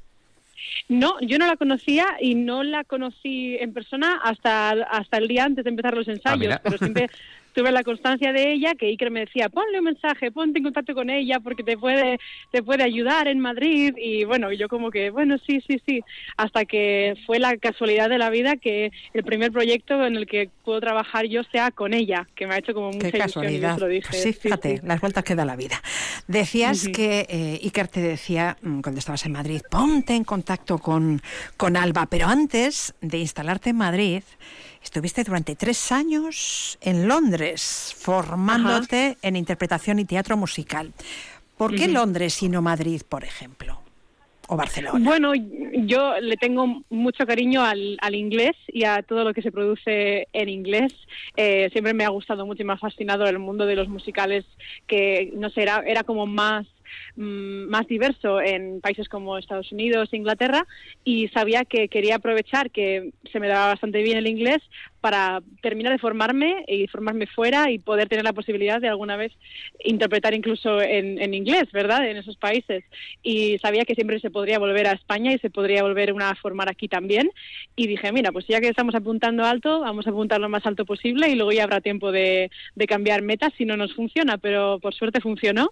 No, 0.88 1.20
yo 1.22 1.38
no 1.38 1.46
la 1.46 1.58
conocía 1.58 2.18
y 2.20 2.36
no 2.36 2.64
la 2.64 2.84
conocí 2.84 3.58
en 3.60 3.74
persona 3.74 4.20
hasta, 4.24 4.72
hasta 4.72 5.18
el 5.18 5.28
día 5.28 5.46
antes 5.46 5.64
de 5.64 5.70
empezar 5.70 5.96
los 5.96 6.08
ensayos, 6.08 6.56
ah, 6.56 6.62
pero 6.64 6.78
siempre 6.78 7.10
tuve 7.60 7.74
la 7.74 7.84
constancia 7.84 8.32
de 8.32 8.54
ella 8.54 8.74
que 8.74 8.86
Iker 8.86 9.12
me 9.12 9.20
decía, 9.22 9.50
ponle 9.50 9.80
un 9.80 9.84
mensaje, 9.84 10.32
ponte 10.32 10.60
en 10.60 10.64
contacto 10.64 10.96
con 10.96 11.10
ella 11.10 11.42
porque 11.42 11.62
te 11.62 11.78
puede, 11.78 12.18
te 12.54 12.64
puede 12.64 12.84
ayudar 12.84 13.28
en 13.28 13.42
Madrid 13.42 13.94
y 13.98 14.24
bueno, 14.24 14.54
yo 14.54 14.70
como 14.70 14.90
que, 14.92 15.10
bueno, 15.10 15.38
sí, 15.46 15.62
sí, 15.68 15.82
sí, 15.86 16.02
hasta 16.38 16.64
que 16.64 17.16
fue 17.26 17.38
la 17.38 17.58
casualidad 17.58 18.10
de 18.10 18.18
la 18.18 18.30
vida 18.30 18.56
que 18.56 18.94
el 19.14 19.24
primer 19.26 19.52
proyecto 19.52 20.06
en 20.06 20.16
el 20.16 20.26
que 20.26 20.50
puedo 20.64 20.80
trabajar 20.80 21.26
yo 21.26 21.44
sea 21.52 21.72
con 21.72 21.94
ella, 21.94 22.30
que 22.34 22.48
me 22.48 22.56
ha 22.56 22.60
hecho 22.60 22.74
como 22.74 22.94
mucha 22.94 23.12
Qué 23.12 23.18
casualidad. 23.18 23.78
Pues 23.78 24.24
sí, 24.24 24.32
fíjate, 24.32 24.80
las 24.86 25.02
vueltas 25.02 25.26
que 25.26 25.36
da 25.36 25.44
la 25.44 25.58
vida. 25.58 25.82
Decías 26.28 26.88
que 26.88 27.28
eh, 27.28 27.60
Iker 27.62 27.90
te 27.90 28.00
decía 28.00 28.56
mm, 28.62 28.80
cuando 28.80 29.00
estabas 29.00 29.26
en 29.26 29.34
Madrid, 29.34 29.60
ponte 29.70 30.16
en 30.16 30.24
contacto 30.24 30.78
con, 30.78 31.22
con 31.58 31.76
Alba, 31.76 32.06
pero 32.06 32.28
antes 32.28 32.94
de 33.02 33.18
instalarte 33.18 33.72
en 33.72 33.76
Madrid, 33.76 34.24
estuviste 34.84 35.24
durante 35.24 35.56
tres 35.56 35.92
años 35.92 36.78
en 36.82 37.08
Londres 37.08 37.96
formándote 37.98 39.18
en 39.22 39.36
interpretación 39.36 40.00
y 40.00 40.06
teatro 40.06 40.38
musical. 40.38 40.94
¿Por 41.58 41.76
qué. 41.76 41.88
Londres 41.88 42.42
y 42.42 42.50
no 42.50 42.62
Madrid, 42.62 43.02
por 43.08 43.24
ejemplo? 43.24 43.82
O 44.48 44.56
Barcelona. 44.56 45.00
Bueno, 45.04 45.34
yo 45.36 46.20
le 46.22 46.36
tengo 46.38 46.84
mucho 46.90 47.28
cariño 47.28 47.64
al, 47.64 47.98
al 48.02 48.16
inglés 48.16 48.56
y 48.68 48.84
a 48.86 49.04
todo 49.04 49.24
lo 49.24 49.34
que 49.34 49.42
se 49.42 49.52
produce 49.52 50.28
en 50.34 50.50
inglés. 50.50 50.92
Eh, 51.36 51.70
siempre 51.72 51.94
me 51.94 52.06
ha 52.06 52.10
gustado 52.10 52.46
mucho 52.46 52.64
y 52.64 52.66
me 52.66 52.74
ha 52.74 52.78
fascinado 52.78 53.26
el 53.28 53.38
mundo 53.38 53.66
de 53.66 53.76
los 53.76 53.90
musicales, 53.90 54.46
que 54.88 55.32
no 55.36 55.50
sé, 55.50 55.62
era, 55.64 55.84
era 55.86 56.04
como 56.04 56.26
más 56.26 56.66
más 57.16 57.88
diverso 57.88 58.42
en 58.42 58.82
países 58.82 59.08
como 59.10 59.38
Estados 59.38 59.72
Unidos 59.72 60.14
Inglaterra 60.14 60.66
y 61.04 61.28
sabía 61.30 61.66
que 61.66 61.88
quería 61.88 62.16
aprovechar 62.16 62.72
que 62.72 63.12
se 63.32 63.40
me 63.40 63.48
daba 63.48 63.68
bastante 63.68 64.02
bien 64.02 64.18
el 64.18 64.28
inglés 64.28 64.60
para 65.02 65.42
terminar 65.62 65.92
de 65.92 66.00
formarme 66.00 66.64
y 66.68 66.88
formarme 66.88 67.28
fuera 67.28 67.72
y 67.72 67.80
poder 67.80 68.08
tener 68.10 68.26
la 68.26 68.34
posibilidad 68.34 68.82
de 68.82 68.90
alguna 68.90 69.16
vez 69.18 69.32
interpretar 69.84 70.34
incluso 70.34 70.82
en, 70.82 71.34
inglés, 71.34 71.72
¿verdad? 71.72 72.08
En 72.08 72.18
esos 72.18 72.38
países. 72.38 72.84
Y 73.24 73.58
sabía 73.60 73.86
que 73.86 73.96
siempre 73.96 74.20
se 74.20 74.32
podría 74.32 74.60
volver 74.60 74.88
a 74.88 74.94
España 74.94 75.34
y 75.34 75.40
se 75.40 75.50
podría 75.50 75.84
volver 75.84 76.14
a 76.22 76.36
formar 76.36 76.70
aquí 76.70 76.88
también. 76.88 77.32
Y 77.76 77.88
dije, 77.88 78.12
mira, 78.12 78.32
pues 78.32 78.46
ya 78.48 78.60
que 78.60 78.68
estamos 78.68 78.96
apuntando 78.96 79.46
alto, 79.46 79.82
vamos 79.82 80.08
a 80.08 80.10
apuntar 80.10 80.40
lo 80.42 80.50
más 80.50 80.66
alto 80.66 80.86
posible 80.86 81.30
y 81.30 81.36
luego 81.36 81.52
ya 81.52 81.64
habrá 81.64 81.82
tiempo 81.82 82.12
de, 82.12 82.52
de 82.76 82.88
cambiar 82.88 83.22
metas 83.22 83.54
si 83.58 83.66
no 83.66 83.78
nos 83.78 83.94
funciona, 83.94 84.38
pero 84.38 84.80
por 84.80 84.94
suerte 84.94 85.22
funcionó 85.22 85.72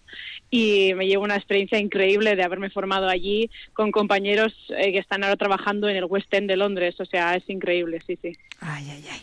y 0.50 0.94
me 0.96 1.08
llevo 1.08 1.24
una 1.24 1.36
experiencia 1.36 1.80
increíble 1.80 2.36
de 2.36 2.44
haberme 2.44 2.70
formado 2.70 3.08
allí 3.08 3.50
con 3.74 3.92
compañeros 3.92 4.54
eh, 4.70 4.92
que 4.92 5.00
están 5.00 5.24
ahora 5.24 5.36
trabajando 5.36 5.90
en 5.90 5.98
el 5.98 6.06
West 6.06 6.34
End 6.34 6.50
de 6.50 6.58
Londres. 6.58 6.96
O 7.00 7.06
sea, 7.06 7.36
es 7.36 7.50
increíble, 7.50 8.02
sí, 8.06 8.18
sí. 8.22 8.34
Ay, 8.60 8.86
ay, 8.90 9.06
ay. 9.12 9.17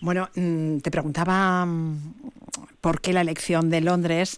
Bueno, 0.00 0.28
mm, 0.34 0.78
te 0.78 0.90
preguntaba 0.90 1.64
mm, 1.66 2.14
por 2.80 3.00
qué 3.00 3.12
la 3.12 3.20
elección 3.22 3.70
de 3.70 3.80
Londres, 3.80 4.36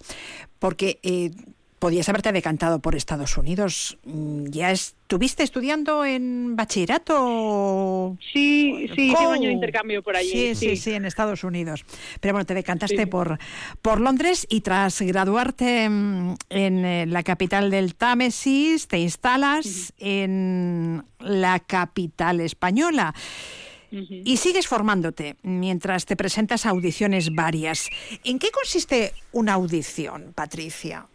porque 0.58 0.98
eh, 1.02 1.30
podías 1.78 2.08
haberte 2.08 2.32
decantado 2.32 2.78
por 2.78 2.94
Estados 2.96 3.36
Unidos. 3.36 3.98
Mm, 4.04 4.46
¿Ya 4.46 4.70
estuviste 4.70 5.42
estudiando 5.42 6.04
en 6.04 6.56
bachillerato? 6.56 8.16
Sí, 8.32 8.88
sí, 8.94 9.14
año 9.14 9.40
de 9.40 9.48
Oh. 9.48 9.50
intercambio 9.50 10.02
por 10.02 10.16
allí. 10.16 10.30
Sí, 10.30 10.54
sí, 10.54 10.76
sí, 10.76 10.92
en 10.94 11.04
Estados 11.04 11.44
Unidos. 11.44 11.84
Pero 12.20 12.34
bueno, 12.34 12.46
te 12.46 12.54
decantaste 12.54 13.06
por, 13.06 13.38
por 13.82 14.00
Londres 14.00 14.46
y 14.48 14.62
tras 14.62 15.00
graduarte 15.02 15.84
en 15.84 16.36
eh, 16.50 17.04
la 17.06 17.22
capital 17.22 17.70
del 17.70 17.94
Támesis, 17.94 18.88
te 18.88 18.98
instalas 18.98 19.92
en 19.98 21.04
la 21.20 21.60
capital 21.60 22.40
española. 22.40 23.14
Y 23.90 24.36
sigues 24.36 24.66
formándote 24.66 25.36
mientras 25.42 26.06
te 26.06 26.16
presentas 26.16 26.66
a 26.66 26.70
audiciones 26.70 27.34
varias. 27.34 27.88
¿En 28.24 28.38
qué 28.38 28.50
consiste 28.50 29.12
una 29.32 29.54
audición, 29.54 30.32
Patricia? 30.34 31.06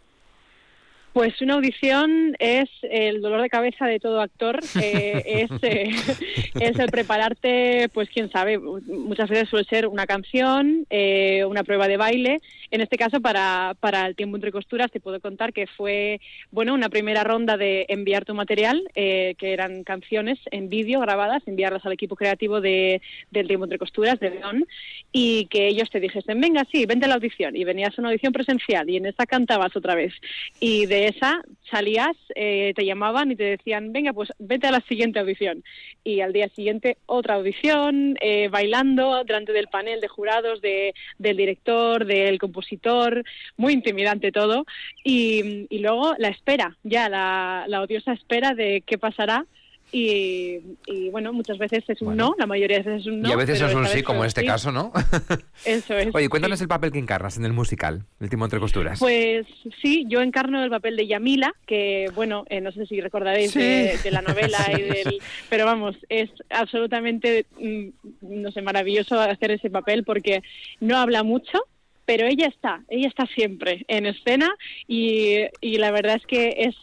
Pues 1.12 1.40
una 1.42 1.54
audición 1.54 2.36
es 2.38 2.70
el 2.82 3.20
dolor 3.20 3.42
de 3.42 3.50
cabeza 3.50 3.86
de 3.86 4.00
todo 4.00 4.22
actor, 4.22 4.60
eh, 4.80 5.22
es, 5.26 5.50
eh, 5.62 5.90
es 6.60 6.78
el 6.78 6.90
prepararte, 6.90 7.90
pues 7.92 8.08
quién 8.08 8.30
sabe, 8.30 8.58
muchas 8.58 9.28
veces 9.28 9.50
suele 9.50 9.66
ser 9.68 9.86
una 9.88 10.06
canción, 10.06 10.86
eh, 10.88 11.44
una 11.46 11.64
prueba 11.64 11.86
de 11.86 11.98
baile. 11.98 12.40
En 12.70 12.80
este 12.80 12.96
caso, 12.96 13.20
para, 13.20 13.76
para 13.80 14.06
el 14.06 14.16
tiempo 14.16 14.38
entre 14.38 14.50
costuras, 14.50 14.90
te 14.90 15.00
puedo 15.00 15.20
contar 15.20 15.52
que 15.52 15.66
fue, 15.66 16.22
bueno, 16.50 16.72
una 16.72 16.88
primera 16.88 17.22
ronda 17.22 17.58
de 17.58 17.84
enviar 17.90 18.24
tu 18.24 18.34
material, 18.34 18.82
eh, 18.94 19.34
que 19.36 19.52
eran 19.52 19.84
canciones 19.84 20.38
en 20.50 20.70
vídeo 20.70 21.00
grabadas, 21.00 21.42
enviarlas 21.44 21.84
al 21.84 21.92
equipo 21.92 22.16
creativo 22.16 22.62
de, 22.62 23.02
del 23.30 23.46
tiempo 23.46 23.66
entre 23.66 23.78
costuras, 23.78 24.18
de 24.18 24.30
León, 24.30 24.64
y 25.12 25.44
que 25.46 25.68
ellos 25.68 25.90
te 25.90 26.00
dijesen, 26.00 26.40
venga, 26.40 26.66
sí, 26.72 26.86
vente 26.86 27.04
a 27.04 27.08
la 27.08 27.16
audición. 27.16 27.54
Y 27.54 27.64
venías 27.64 27.98
a 27.98 28.00
una 28.00 28.08
audición 28.08 28.32
presencial 28.32 28.88
y 28.88 28.96
en 28.96 29.04
esa 29.04 29.26
cantabas 29.26 29.76
otra 29.76 29.94
vez. 29.94 30.14
Y 30.58 30.86
de 30.86 31.01
esa 31.08 31.42
salías, 31.70 32.16
eh, 32.34 32.72
te 32.76 32.84
llamaban 32.84 33.30
y 33.30 33.36
te 33.36 33.44
decían, 33.44 33.92
venga, 33.92 34.12
pues 34.12 34.30
vete 34.38 34.66
a 34.66 34.70
la 34.72 34.80
siguiente 34.82 35.18
audición. 35.18 35.64
Y 36.04 36.20
al 36.20 36.32
día 36.32 36.48
siguiente 36.50 36.98
otra 37.06 37.34
audición, 37.34 38.16
eh, 38.20 38.48
bailando 38.48 39.24
delante 39.24 39.52
del 39.52 39.68
panel 39.68 40.00
de 40.00 40.08
jurados, 40.08 40.60
de, 40.60 40.94
del 41.18 41.36
director, 41.36 42.04
del 42.04 42.38
compositor, 42.38 43.24
muy 43.56 43.72
intimidante 43.72 44.32
todo. 44.32 44.66
Y, 45.04 45.66
y 45.70 45.78
luego 45.78 46.14
la 46.18 46.28
espera, 46.28 46.76
ya 46.82 47.08
la, 47.08 47.64
la 47.68 47.80
odiosa 47.80 48.12
espera 48.12 48.54
de 48.54 48.82
qué 48.86 48.98
pasará. 48.98 49.46
Y, 49.94 50.58
y, 50.86 51.10
bueno, 51.10 51.34
muchas 51.34 51.58
veces 51.58 51.84
es 51.86 52.00
un 52.00 52.16
no, 52.16 52.34
la 52.38 52.46
mayoría 52.46 52.78
de 52.78 52.82
veces 52.82 53.02
es 53.02 53.06
un 53.06 53.20
no. 53.20 53.28
y 53.28 53.32
a 53.32 53.36
veces 53.36 53.60
es 53.60 53.74
un 53.74 53.86
sí, 53.86 54.02
como 54.02 54.20
en 54.22 54.28
este 54.28 54.40
sí. 54.40 54.46
caso, 54.46 54.72
¿no? 54.72 54.90
Eso 55.66 55.94
es. 55.98 56.08
Oye, 56.14 56.30
cuéntanos 56.30 56.58
sí. 56.58 56.64
el 56.64 56.68
papel 56.68 56.92
que 56.92 56.98
encarnas 56.98 57.36
en 57.36 57.44
el 57.44 57.52
musical, 57.52 58.06
El 58.18 58.30
Timo 58.30 58.46
entre 58.46 58.58
costuras. 58.58 58.98
Pues 58.98 59.46
sí, 59.82 60.06
yo 60.08 60.22
encarno 60.22 60.64
el 60.64 60.70
papel 60.70 60.96
de 60.96 61.06
Yamila, 61.06 61.54
que 61.66 62.10
bueno, 62.14 62.44
eh, 62.48 62.62
no 62.62 62.72
sé 62.72 62.86
si 62.86 63.02
recordaréis 63.02 63.50
Sí. 63.52 63.58
de, 63.60 63.98
de 64.02 64.10
la 64.10 64.22
novela 64.22 64.58
y 64.78 64.80
del, 64.80 65.18
pero 65.50 65.66
vamos, 65.66 65.94
es 66.08 66.30
absolutamente, 66.48 67.44
mm, 67.60 67.88
no 68.22 68.50
sé, 68.50 68.62
maravilloso 68.62 69.20
hacer 69.20 69.50
ese 69.50 69.68
papel 69.68 70.04
porque 70.04 70.42
no 70.80 70.96
habla 70.96 71.22
mucho, 71.22 71.66
pero 72.06 72.26
ella 72.26 72.46
está, 72.46 72.82
ella 72.88 73.08
está 73.08 73.26
siempre 73.26 73.84
en 73.88 74.06
escena 74.06 74.50
y, 74.88 75.40
y 75.60 75.76
la 75.78 75.90
verdad 75.90 76.16
es 76.16 76.26
que 76.26 76.54
es 76.58 76.74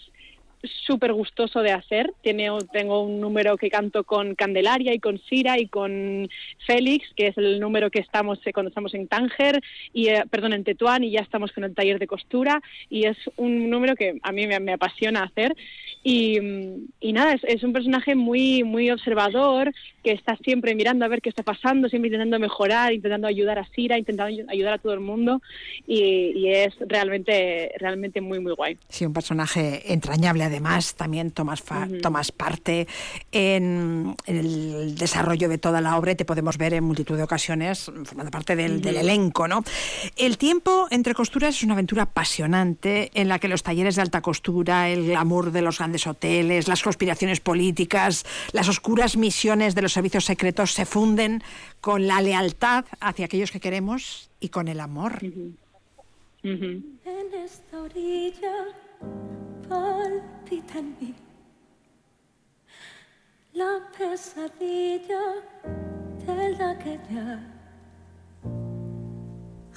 súper 0.63 1.13
gustoso 1.13 1.61
de 1.61 1.71
hacer. 1.71 2.13
Tiene, 2.21 2.49
tengo 2.71 3.01
un 3.03 3.19
número 3.19 3.57
que 3.57 3.69
canto 3.69 4.03
con 4.03 4.35
Candelaria 4.35 4.93
y 4.93 4.99
con 4.99 5.19
Sira 5.19 5.59
y 5.59 5.67
con 5.67 6.29
Félix, 6.65 7.07
que 7.15 7.27
es 7.27 7.37
el 7.37 7.59
número 7.59 7.89
que 7.89 7.99
estamos 7.99 8.39
eh, 8.45 8.53
cuando 8.53 8.69
estamos 8.69 8.93
en 8.93 9.07
Tánger, 9.07 9.61
y, 9.93 10.07
eh, 10.09 10.23
perdón, 10.29 10.53
en 10.53 10.63
Tetuán, 10.63 11.03
y 11.03 11.11
ya 11.11 11.21
estamos 11.21 11.51
con 11.51 11.63
el 11.63 11.73
taller 11.73 11.99
de 11.99 12.07
costura, 12.07 12.61
y 12.89 13.05
es 13.05 13.17
un 13.37 13.69
número 13.69 13.95
que 13.95 14.19
a 14.21 14.31
mí 14.31 14.47
me, 14.47 14.59
me 14.59 14.73
apasiona 14.73 15.23
hacer. 15.23 15.55
Y, 16.03 16.39
mm, 16.39 16.87
y 17.01 17.13
nada, 17.13 17.33
es, 17.33 17.43
es 17.43 17.63
un 17.63 17.73
personaje 17.73 18.15
muy, 18.15 18.63
muy 18.63 18.89
observador, 18.91 19.73
que 20.03 20.11
está 20.11 20.37
siempre 20.37 20.75
mirando 20.75 21.05
a 21.05 21.07
ver 21.09 21.21
qué 21.21 21.29
está 21.29 21.43
pasando, 21.43 21.89
siempre 21.89 22.07
intentando 22.07 22.39
mejorar, 22.39 22.93
intentando 22.93 23.27
ayudar 23.27 23.59
a 23.59 23.67
Sira, 23.75 23.97
intentando 23.97 24.33
ayu- 24.33 24.45
ayudar 24.49 24.73
a 24.73 24.77
todo 24.77 24.93
el 24.93 25.01
mundo, 25.01 25.41
y, 25.87 26.31
y 26.35 26.53
es 26.53 26.73
realmente, 26.79 27.71
realmente 27.77 28.21
muy, 28.21 28.39
muy 28.39 28.53
guay. 28.53 28.77
Sí, 28.87 29.05
un 29.05 29.13
personaje 29.13 29.91
entrañable 29.91 30.48
además. 30.49 30.95
También 30.95 31.31
tomas, 31.31 31.61
fa- 31.61 31.87
tomas 32.01 32.31
parte 32.31 32.87
en, 33.31 34.15
en 34.25 34.35
el 34.37 34.95
desarrollo 34.95 35.47
de 35.47 35.57
toda 35.57 35.79
la 35.81 35.97
obra 35.97 36.11
y 36.11 36.15
te 36.15 36.25
podemos 36.25 36.57
ver 36.57 36.73
en 36.73 36.83
multitud 36.83 37.15
de 37.15 37.23
ocasiones 37.23 37.85
formando 38.05 38.31
parte 38.31 38.55
del, 38.55 38.85
elenco. 38.85 39.47
¿no? 39.47 39.63
El 40.17 40.37
tiempo 40.37 40.87
entre 40.91 41.13
costuras 41.13 41.55
es 41.55 41.63
una 41.63 41.73
aventura 41.73 42.03
apasionante 42.03 43.11
en 43.13 43.27
la 43.27 43.39
que 43.39 43.47
los 43.47 43.63
talleres 43.63 43.95
de 43.95 44.01
alta 44.01 44.21
costura, 44.21 44.89
el 44.89 45.05
glamour 45.05 45.51
de 45.51 45.61
los 45.61 45.77
grandes 45.77 46.05
hoteles, 46.07 46.67
las 46.67 46.83
conspiraciones 46.83 47.39
políticas, 47.39 48.25
las 48.51 48.67
oscuras 48.67 49.15
misiones 49.15 49.75
de 49.75 49.81
los 49.81 49.93
servicios 49.93 50.25
secretos 50.25 50.73
se 50.73 50.85
funden 50.85 51.41
con 51.81 52.07
la 52.07 52.21
lealtad 52.21 52.85
hacia 52.99 53.25
aquellos 53.25 53.51
que 53.51 53.59
queremos 53.59 54.29
y 54.39 54.49
con 54.49 54.67
el 54.67 54.79
amor. 54.79 55.19
En 56.43 56.97
esta 57.43 57.81
orilla 57.81 58.53
palpita 59.67 60.79
en 60.79 60.95
mí 60.99 61.15
la 63.53 63.79
pesadilla 63.97 65.23
de 66.25 66.55
la 66.57 66.77
que 66.77 66.99
ya 67.11 67.39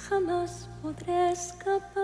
jamás 0.09 0.69
podré 0.81 1.31
escapar. 1.31 2.03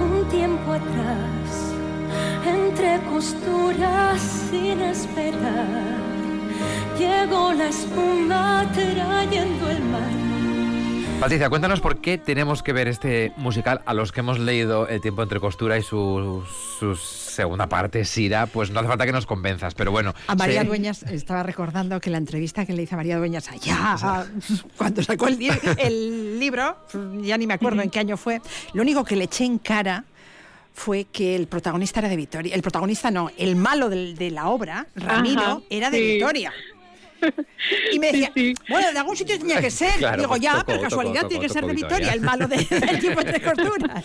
Un 0.00 0.28
tiempo 0.28 0.72
atrás, 0.72 1.72
entre 2.44 3.00
costuras 3.10 4.20
sin 4.20 4.80
esperar, 4.80 5.98
llegó 6.98 7.52
la 7.52 7.68
espuma 7.68 8.70
trayendo 8.74 9.70
el 9.70 9.82
mar. 9.84 10.27
Patricia, 11.20 11.48
cuéntanos 11.50 11.80
por 11.80 12.00
qué 12.00 12.16
tenemos 12.16 12.62
que 12.62 12.72
ver 12.72 12.86
este 12.86 13.32
musical 13.36 13.82
a 13.86 13.92
los 13.92 14.12
que 14.12 14.20
hemos 14.20 14.38
leído 14.38 14.86
El 14.86 15.00
tiempo 15.00 15.22
entre 15.22 15.40
costura 15.40 15.76
y 15.76 15.82
su, 15.82 16.44
su 16.78 16.94
segunda 16.94 17.68
parte, 17.68 18.04
Sira, 18.04 18.46
pues 18.46 18.70
no 18.70 18.78
hace 18.78 18.88
falta 18.88 19.04
que 19.04 19.10
nos 19.12 19.26
convenzas, 19.26 19.74
pero 19.74 19.90
bueno. 19.90 20.14
A 20.28 20.36
María 20.36 20.62
Dueñas 20.62 21.02
estaba 21.02 21.42
recordando 21.42 22.00
que 22.00 22.10
la 22.10 22.18
entrevista 22.18 22.64
que 22.64 22.72
le 22.72 22.82
hice 22.84 22.94
a 22.94 22.98
María 22.98 23.18
Dueñas 23.18 23.48
allá, 23.50 24.26
cuando 24.76 25.02
sacó 25.02 25.26
el, 25.26 25.38
li- 25.40 25.50
el 25.78 26.38
libro, 26.38 26.76
ya 27.22 27.36
ni 27.36 27.48
me 27.48 27.54
acuerdo 27.54 27.82
en 27.82 27.90
qué 27.90 27.98
año 27.98 28.16
fue, 28.16 28.40
lo 28.72 28.82
único 28.82 29.04
que 29.04 29.16
le 29.16 29.24
eché 29.24 29.44
en 29.44 29.58
cara 29.58 30.04
fue 30.72 31.04
que 31.06 31.34
el 31.34 31.48
protagonista 31.48 31.98
era 31.98 32.08
de 32.08 32.16
Vitoria. 32.16 32.54
El 32.54 32.62
protagonista 32.62 33.10
no, 33.10 33.30
el 33.36 33.56
malo 33.56 33.88
de 33.88 34.30
la 34.30 34.48
obra, 34.48 34.86
Ramiro, 34.94 35.40
Ajá, 35.42 35.58
era 35.68 35.90
de 35.90 35.98
sí. 35.98 36.12
Vitoria. 36.14 36.52
Y 37.92 37.98
me 37.98 38.12
decía, 38.12 38.32
bueno, 38.68 38.92
de 38.92 38.98
algún 38.98 39.16
sitio 39.16 39.38
tenía 39.38 39.60
que 39.60 39.70
ser. 39.70 39.94
Claro, 39.98 40.22
Digo, 40.22 40.36
ya, 40.36 40.52
tocó, 40.52 40.66
pero 40.66 40.80
casualidad 40.82 41.22
tocó, 41.22 41.28
tiene 41.28 41.46
que 41.46 41.52
ser 41.52 41.66
de 41.66 41.72
Vitoria. 41.74 41.96
Vitoria, 41.98 42.12
el 42.14 42.20
malo 42.20 42.46
de, 42.48 42.56
del 42.86 43.00
tiempo 43.00 43.20
entre 43.20 43.40
costuras. 43.42 44.04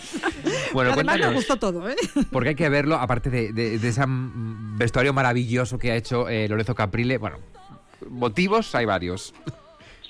Bueno, 0.72 0.92
Además 0.92 1.18
me 1.20 1.32
gustó 1.32 1.56
todo, 1.56 1.88
¿eh? 1.88 1.96
Porque 2.30 2.50
hay 2.50 2.54
que 2.54 2.68
verlo, 2.68 2.96
aparte 2.96 3.30
de, 3.30 3.52
de- 3.52 3.78
de 3.78 3.88
ese 3.88 4.02
vestuario 4.06 5.12
maravilloso 5.12 5.78
que 5.78 5.92
ha 5.92 5.96
hecho 5.96 6.28
eh, 6.28 6.48
Lorenzo 6.48 6.74
Caprile. 6.74 7.18
Bueno, 7.18 7.38
motivos 8.08 8.74
hay 8.74 8.84
varios. 8.84 9.34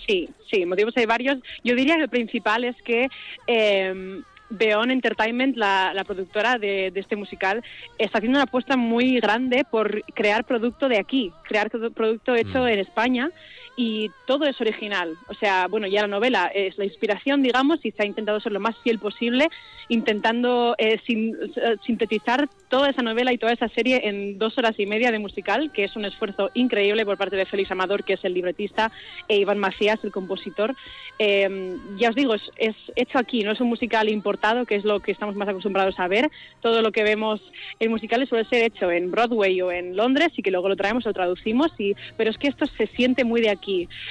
Sí, 0.07 0.29
sí, 0.51 0.67
motivos 0.67 0.95
hay 0.97 1.07
varios. 1.07 1.39
Yo 1.63 1.75
diría 1.75 1.97
que 1.97 2.03
el 2.03 2.09
principal 2.11 2.65
es 2.65 2.77
que 2.85 3.09
eh, 3.47 4.21
Beon 4.57 4.91
Entertainment, 4.91 5.57
la, 5.57 5.93
la 5.95 6.05
productora 6.05 6.59
de, 6.59 6.91
de 6.91 7.01
este 7.01 7.17
musical, 7.17 7.63
está 7.99 8.19
haciendo 8.19 8.39
una 8.39 8.45
apuesta 8.45 8.77
muy 8.77 9.21
grande 9.21 9.65
por 9.71 10.03
crear 10.15 10.45
producto 10.45 10.89
de 10.89 10.99
aquí, 10.99 11.33
crear 11.49 11.71
produ- 11.71 11.93
producto 11.93 12.35
hecho 12.35 12.63
Mm. 12.65 12.69
en 12.69 12.79
España 12.79 13.31
y 13.77 14.11
todo 14.27 14.45
es 14.45 14.61
original. 14.61 15.17
O 15.29 15.35
sea, 15.35 15.67
bueno, 15.69 15.87
ya 15.87 16.03
la 16.03 16.09
novela 16.09 16.51
es 16.55 16.79
la 16.79 16.85
inspiración, 16.85 17.43
digamos, 17.43 17.85
y 17.85 17.91
se 17.91 18.03
ha 18.03 18.07
intentado 18.07 18.41
ser 18.41 18.53
lo 18.53 18.61
más 18.61 18.77
fiel 18.79 18.99
posible, 18.99 19.49
intentando 19.89 20.75
eh, 20.79 21.01
eh, 21.07 21.77
sintetizar 21.85 22.49
toda 22.69 22.91
esa 22.91 23.03
novela 23.03 23.33
y 23.33 23.39
toda 23.39 23.53
esa 23.53 23.69
serie 23.69 24.09
en 24.09 24.39
dos 24.39 24.57
horas 24.59 24.75
y 24.79 24.87
media 24.87 25.11
de 25.11 25.19
musical, 25.19 25.73
que 25.73 25.85
es 25.85 25.97
un 25.97 26.05
esfuerzo 26.05 26.51
increíble 26.55 27.05
por 27.05 27.19
parte 27.19 27.37
de 27.37 27.47
Félix 27.47 27.71
Amador, 27.71 28.05
que 28.05 28.15
es 28.15 28.25
el 28.25 28.35
libretista, 28.35 28.93
e 29.29 29.39
Iván 29.39 29.59
Macías, 29.59 30.03
el 30.05 30.13
compositor. 30.13 30.75
Eh, 31.19 31.77
ya 31.97 32.11
os 32.11 32.15
digo, 32.15 32.35
es, 32.35 32.43
es 32.57 32.77
hecho 32.97 33.19
aquí, 33.19 33.43
no 33.43 33.53
es 33.53 33.61
un 33.61 33.69
musical 33.69 34.09
importado, 34.09 34.67
que 34.67 34.77
es 34.77 34.85
lo 34.85 35.01
que 35.01 35.13
estamos 35.13 35.37
más 35.37 35.49
acostumbrados 35.49 35.99
a 35.99 36.09
ver. 36.09 36.31
Todo 36.61 36.83
lo 36.83 36.93
que 36.93 37.03
vemos 37.03 37.41
en 37.81 37.91
musicales 37.91 38.29
suele 38.29 38.49
ser 38.49 38.65
hecho 38.65 38.91
en 38.91 39.11
Broadway 39.11 39.61
o 39.63 39.71
en 39.71 39.97
Londres 39.97 40.31
y 40.37 40.43
que 40.43 40.51
luego 40.51 40.69
lo 40.69 40.77
traemos, 40.77 41.05
lo 41.05 41.13
traducimos, 41.13 41.73
y, 41.79 41.95
pero 42.17 42.31
es 42.31 42.39
que 42.39 42.49
esto 42.49 42.67
se 42.67 42.87
siente 42.89 43.25
muy 43.25 43.41
de 43.41 43.51
aquí. 43.51 43.64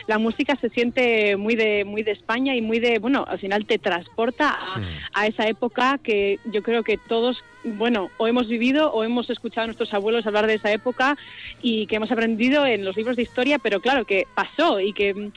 La 0.08 0.18
música 0.18 0.56
se 0.60 0.70
siente 0.70 1.36
muy 1.38 1.56
de, 1.56 1.86
muy 1.86 2.04
de 2.04 2.12
España 2.12 2.56
y 2.56 2.62
muy 2.62 2.80
de, 2.80 3.00
bueno, 3.00 3.26
al 3.28 3.40
final 3.40 3.66
te 3.66 3.80
transporta 3.80 4.50
a, 4.50 4.82
a 5.14 5.28
esa 5.28 5.48
época 5.48 6.00
que 6.04 6.40
yo 6.46 6.62
creo 6.64 6.84
que 6.84 6.98
todos, 6.98 7.44
bueno, 7.64 8.12
o 8.18 8.28
hemos 8.28 8.48
vivido 8.48 8.92
o 8.92 9.04
hemos 9.04 9.30
escuchado 9.30 9.64
a 9.64 9.68
nuestros 9.68 9.94
abuelos 9.94 10.26
hablar 10.26 10.48
de 10.48 10.56
esa 10.56 10.72
época 10.72 11.18
y 11.62 11.88
que 11.88 11.96
hemos 11.96 12.12
aprendido 12.12 12.66
en 12.66 12.84
los 12.84 12.96
libros 12.96 13.16
de 13.16 13.24
historia, 13.24 13.60
pero 13.60 13.80
claro, 13.80 14.06
que 14.06 14.28
pasó 14.36 14.80
y 14.80 14.94
que, 14.94 15.14
mm, 15.14 15.32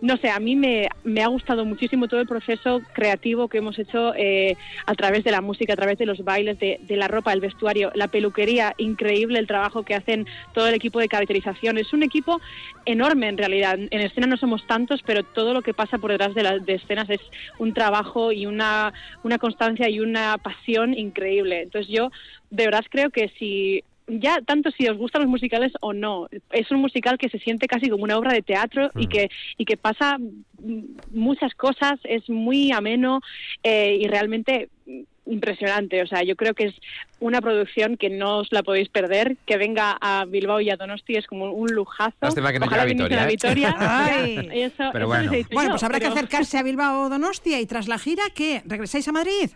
no 0.00 0.16
sé, 0.16 0.30
a 0.30 0.38
mí 0.38 0.56
me, 0.56 0.88
ha 1.22 1.26
gustado 1.26 1.64
muchísimo 1.64 2.08
todo 2.08 2.20
el 2.20 2.26
proceso 2.26 2.82
creativo 2.92 3.48
que 3.48 3.58
hemos 3.58 3.78
hecho 3.78 4.14
eh, 4.16 4.56
a 4.86 4.94
través 4.94 5.24
de 5.24 5.30
la 5.30 5.40
música, 5.40 5.72
a 5.72 5.76
través 5.76 5.98
de 5.98 6.06
los 6.06 6.24
bailes, 6.24 6.58
de, 6.58 6.78
de 6.82 6.96
la 6.96 7.08
ropa, 7.08 7.32
el 7.32 7.40
vestuario, 7.40 7.90
la 7.94 8.08
peluquería, 8.08 8.74
increíble 8.78 9.38
el 9.38 9.46
trabajo 9.46 9.82
que 9.82 9.94
hacen 9.94 10.26
todo 10.54 10.68
el 10.68 10.74
equipo 10.74 10.98
de 11.00 11.08
caracterización. 11.08 11.78
Es 11.78 11.92
un 11.92 12.02
equipo 12.02 12.40
enorme 12.86 13.28
en 13.28 13.38
realidad. 13.38 13.78
En 13.78 14.00
escena 14.00 14.26
no 14.26 14.36
somos 14.36 14.66
tantos, 14.66 15.02
pero 15.04 15.22
todo 15.22 15.54
lo 15.54 15.62
que 15.62 15.74
pasa 15.74 15.98
por 15.98 16.10
detrás 16.10 16.34
de 16.34 16.42
las 16.42 16.64
de 16.64 16.74
escenas 16.74 17.08
es 17.10 17.20
un 17.58 17.72
trabajo 17.74 18.32
y 18.32 18.46
una, 18.46 18.92
una 19.22 19.38
constancia 19.38 19.88
y 19.88 20.00
una 20.00 20.38
pasión 20.38 20.94
increíble. 20.94 21.68
Entonces 21.72 21.92
yo 21.92 22.10
de 22.50 22.64
verdad 22.66 22.84
creo 22.90 23.10
que 23.10 23.30
si 23.38 23.82
ya 24.08 24.40
tanto 24.44 24.70
si 24.72 24.86
os 24.88 24.98
gustan 24.98 25.22
los 25.22 25.30
musicales 25.30 25.72
o 25.80 25.92
no, 25.92 26.28
es 26.50 26.70
un 26.70 26.80
musical 26.80 27.16
que 27.18 27.28
se 27.30 27.38
siente 27.38 27.66
casi 27.66 27.88
como 27.88 28.04
una 28.04 28.18
obra 28.18 28.32
de 28.34 28.42
teatro 28.42 28.90
y 28.96 29.06
que 29.06 29.30
y 29.56 29.64
que 29.64 29.76
pasa 29.76 30.18
muchas 31.12 31.54
cosas, 31.54 31.98
es 32.04 32.28
muy 32.28 32.72
ameno 32.72 33.20
eh, 33.62 33.96
y 34.00 34.06
realmente 34.08 34.68
impresionante. 35.24 36.02
O 36.02 36.06
sea, 36.08 36.24
yo 36.24 36.34
creo 36.34 36.52
que 36.52 36.64
es 36.64 36.74
una 37.20 37.40
producción 37.40 37.96
que 37.96 38.10
no 38.10 38.38
os 38.38 38.48
la 38.50 38.64
podéis 38.64 38.88
perder, 38.88 39.36
que 39.46 39.56
venga 39.56 39.96
a 40.00 40.24
Bilbao 40.24 40.60
y 40.60 40.68
a 40.70 40.76
Donosti 40.76 41.14
es 41.14 41.26
como 41.28 41.52
un 41.52 41.72
lujazo. 41.72 42.16
Lástima 42.20 42.52
que 42.52 42.58
no 42.58 42.66
Ojalá 42.66 42.84
Vitoria, 42.84 43.18
¿eh? 43.18 43.74
a 43.78 44.04
Ay. 44.06 44.36
Vitoria. 44.36 44.66
Eso- 44.66 44.90
Pero 44.92 45.04
eso 45.04 45.06
bueno. 45.06 45.30
Bueno, 45.52 45.68
yo, 45.68 45.70
pues 45.74 45.82
habrá 45.84 46.00
que 46.00 46.06
acercarse 46.08 46.58
a 46.58 46.62
Bilbao 46.64 47.02
o 47.02 47.08
Donostia 47.08 47.60
y 47.60 47.66
tras 47.66 47.86
la 47.86 47.98
gira, 47.98 48.24
¿qué? 48.34 48.62
¿Regresáis 48.66 49.06
a 49.06 49.12
Madrid? 49.12 49.50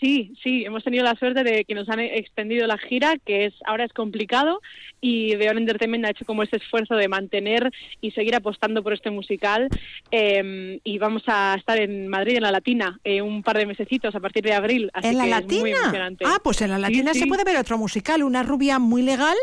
Sí, 0.00 0.32
sí, 0.42 0.64
hemos 0.64 0.82
tenido 0.82 1.04
la 1.04 1.14
suerte 1.14 1.44
de 1.44 1.66
que 1.66 1.74
nos 1.74 1.88
han 1.90 2.00
extendido 2.00 2.66
la 2.66 2.78
gira, 2.78 3.16
que 3.24 3.44
es 3.44 3.54
ahora 3.66 3.84
es 3.84 3.92
complicado 3.92 4.62
y 5.02 5.36
Beon 5.36 5.58
Entertainment 5.58 6.06
ha 6.06 6.10
hecho 6.10 6.24
como 6.24 6.42
ese 6.42 6.56
esfuerzo 6.56 6.94
de 6.94 7.08
mantener 7.08 7.70
y 8.00 8.10
seguir 8.12 8.34
apostando 8.34 8.82
por 8.82 8.94
este 8.94 9.10
musical 9.10 9.68
eh, 10.10 10.80
y 10.84 10.98
vamos 10.98 11.22
a 11.26 11.54
estar 11.58 11.78
en 11.78 12.08
Madrid 12.08 12.36
en 12.36 12.42
la 12.42 12.50
Latina 12.50 12.98
eh, 13.04 13.20
un 13.20 13.42
par 13.42 13.58
de 13.58 13.66
mesecitos 13.66 14.14
a 14.14 14.20
partir 14.20 14.42
de 14.42 14.54
abril, 14.54 14.90
así 14.94 15.08
¿En 15.08 15.18
la 15.18 15.24
que 15.24 15.30
es 15.30 15.46
muy 15.46 15.70
Latina? 15.70 15.80
emocionante. 15.82 16.24
Ah, 16.26 16.38
pues 16.42 16.62
en 16.62 16.70
la 16.70 16.78
Latina 16.78 17.12
sí. 17.12 17.20
se 17.20 17.26
puede 17.26 17.44
ver 17.44 17.58
otro 17.58 17.76
musical, 17.76 18.22
una 18.22 18.42
rubia 18.42 18.78
muy 18.78 19.02
legal, 19.02 19.36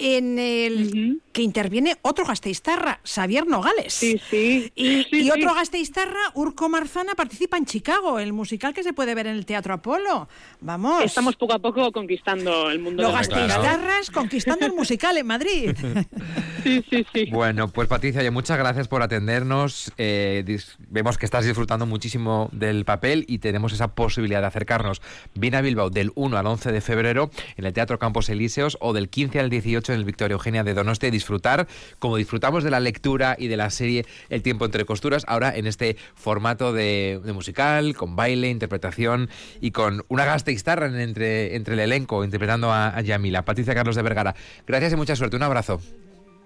en 0.00 0.38
el 0.38 1.20
que 1.32 1.42
interviene 1.42 1.96
otro 2.02 2.24
gasteiztarra, 2.24 3.00
Xavier 3.04 3.46
Nogales. 3.46 3.92
Sí, 3.94 4.20
sí. 4.30 4.72
Y, 4.74 5.04
Sí, 5.04 5.06
y 5.12 5.22
sí. 5.24 5.30
otro 5.30 5.54
gasteiztarra, 5.54 6.18
Urco 6.34 6.68
Marzana, 6.68 7.14
participa 7.14 7.56
en 7.58 7.66
Chicago, 7.66 8.18
el 8.18 8.32
musical 8.32 8.72
que 8.74 8.82
se 8.82 8.92
puede 8.92 9.14
ver 9.14 9.26
en 9.26 9.36
el 9.36 9.46
Teatro 9.46 9.74
Apolo. 9.74 10.28
Vamos. 10.60 11.04
Estamos 11.04 11.36
poco 11.36 11.52
a 11.52 11.58
poco 11.58 11.92
conquistando 11.92 12.70
el 12.70 12.78
mundo 12.80 13.02
Los 13.02 13.12
musical. 13.14 13.46
gasteiztarras 13.48 14.10
conquistando 14.10 14.66
el 14.66 14.72
musical 14.72 15.16
en 15.18 15.26
Madrid. 15.26 15.70
Sí, 16.62 16.84
sí. 17.12 17.28
Bueno, 17.30 17.68
pues 17.68 17.88
Patricia, 17.88 18.20
oye, 18.20 18.30
muchas 18.30 18.58
gracias 18.58 18.88
por 18.88 19.02
atendernos. 19.02 19.92
Eh, 19.98 20.58
vemos 20.88 21.18
que 21.18 21.24
estás 21.24 21.44
disfrutando 21.44 21.86
muchísimo 21.86 22.48
del 22.52 22.84
papel 22.84 23.24
y 23.28 23.38
tenemos 23.38 23.72
esa 23.72 23.88
posibilidad 23.94 24.40
de 24.40 24.46
acercarnos. 24.46 25.00
Viene 25.34 25.56
a 25.56 25.60
Bilbao 25.60 25.90
del 25.90 26.12
1 26.14 26.36
al 26.36 26.46
11 26.46 26.72
de 26.72 26.80
febrero 26.80 27.30
en 27.56 27.64
el 27.64 27.72
Teatro 27.72 27.98
Campos 27.98 28.28
Elíseos 28.28 28.76
o 28.80 28.92
del 28.92 29.08
15 29.08 29.40
al 29.40 29.50
18 29.50 29.92
en 29.92 29.98
el 29.98 30.04
Victoria 30.04 30.34
Eugenia 30.34 30.64
de 30.64 30.74
Donostia 30.74 31.08
y 31.08 31.12
disfrutar, 31.12 31.66
como 31.98 32.16
disfrutamos 32.16 32.64
de 32.64 32.70
la 32.70 32.80
lectura 32.80 33.36
y 33.38 33.48
de 33.48 33.56
la 33.56 33.70
serie 33.70 34.04
El 34.28 34.42
tiempo 34.42 34.64
entre 34.64 34.84
costuras, 34.84 35.24
ahora 35.28 35.54
en 35.56 35.66
este 35.66 35.96
formato 36.14 36.72
de, 36.72 37.20
musical, 37.34 37.94
con 37.96 38.16
baile, 38.16 38.48
interpretación 38.50 39.28
y 39.60 39.70
con 39.70 40.04
una 40.08 40.24
gasteiztarra 40.24 40.86
en- 40.86 41.00
entre, 41.00 41.56
entre 41.56 41.74
el 41.74 41.80
elenco, 41.80 42.24
interpretando 42.24 42.72
a 42.72 43.00
Yamila. 43.00 43.44
Patricia 43.44 43.74
Carlos 43.74 43.96
de 43.96 44.02
Vergara, 44.02 44.34
gracias 44.66 44.92
y 44.92 44.96
mucha 44.96 45.16
suerte. 45.16 45.36
Un 45.36 45.42
abrazo. 45.42 45.80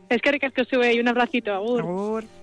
Es 0.09 0.23
que 0.23 0.33
ricasco 0.33 0.64
sube 0.64 0.93
y 0.95 1.01
un 1.01 1.09
abracito. 1.09 1.53
Agur. 1.53 2.25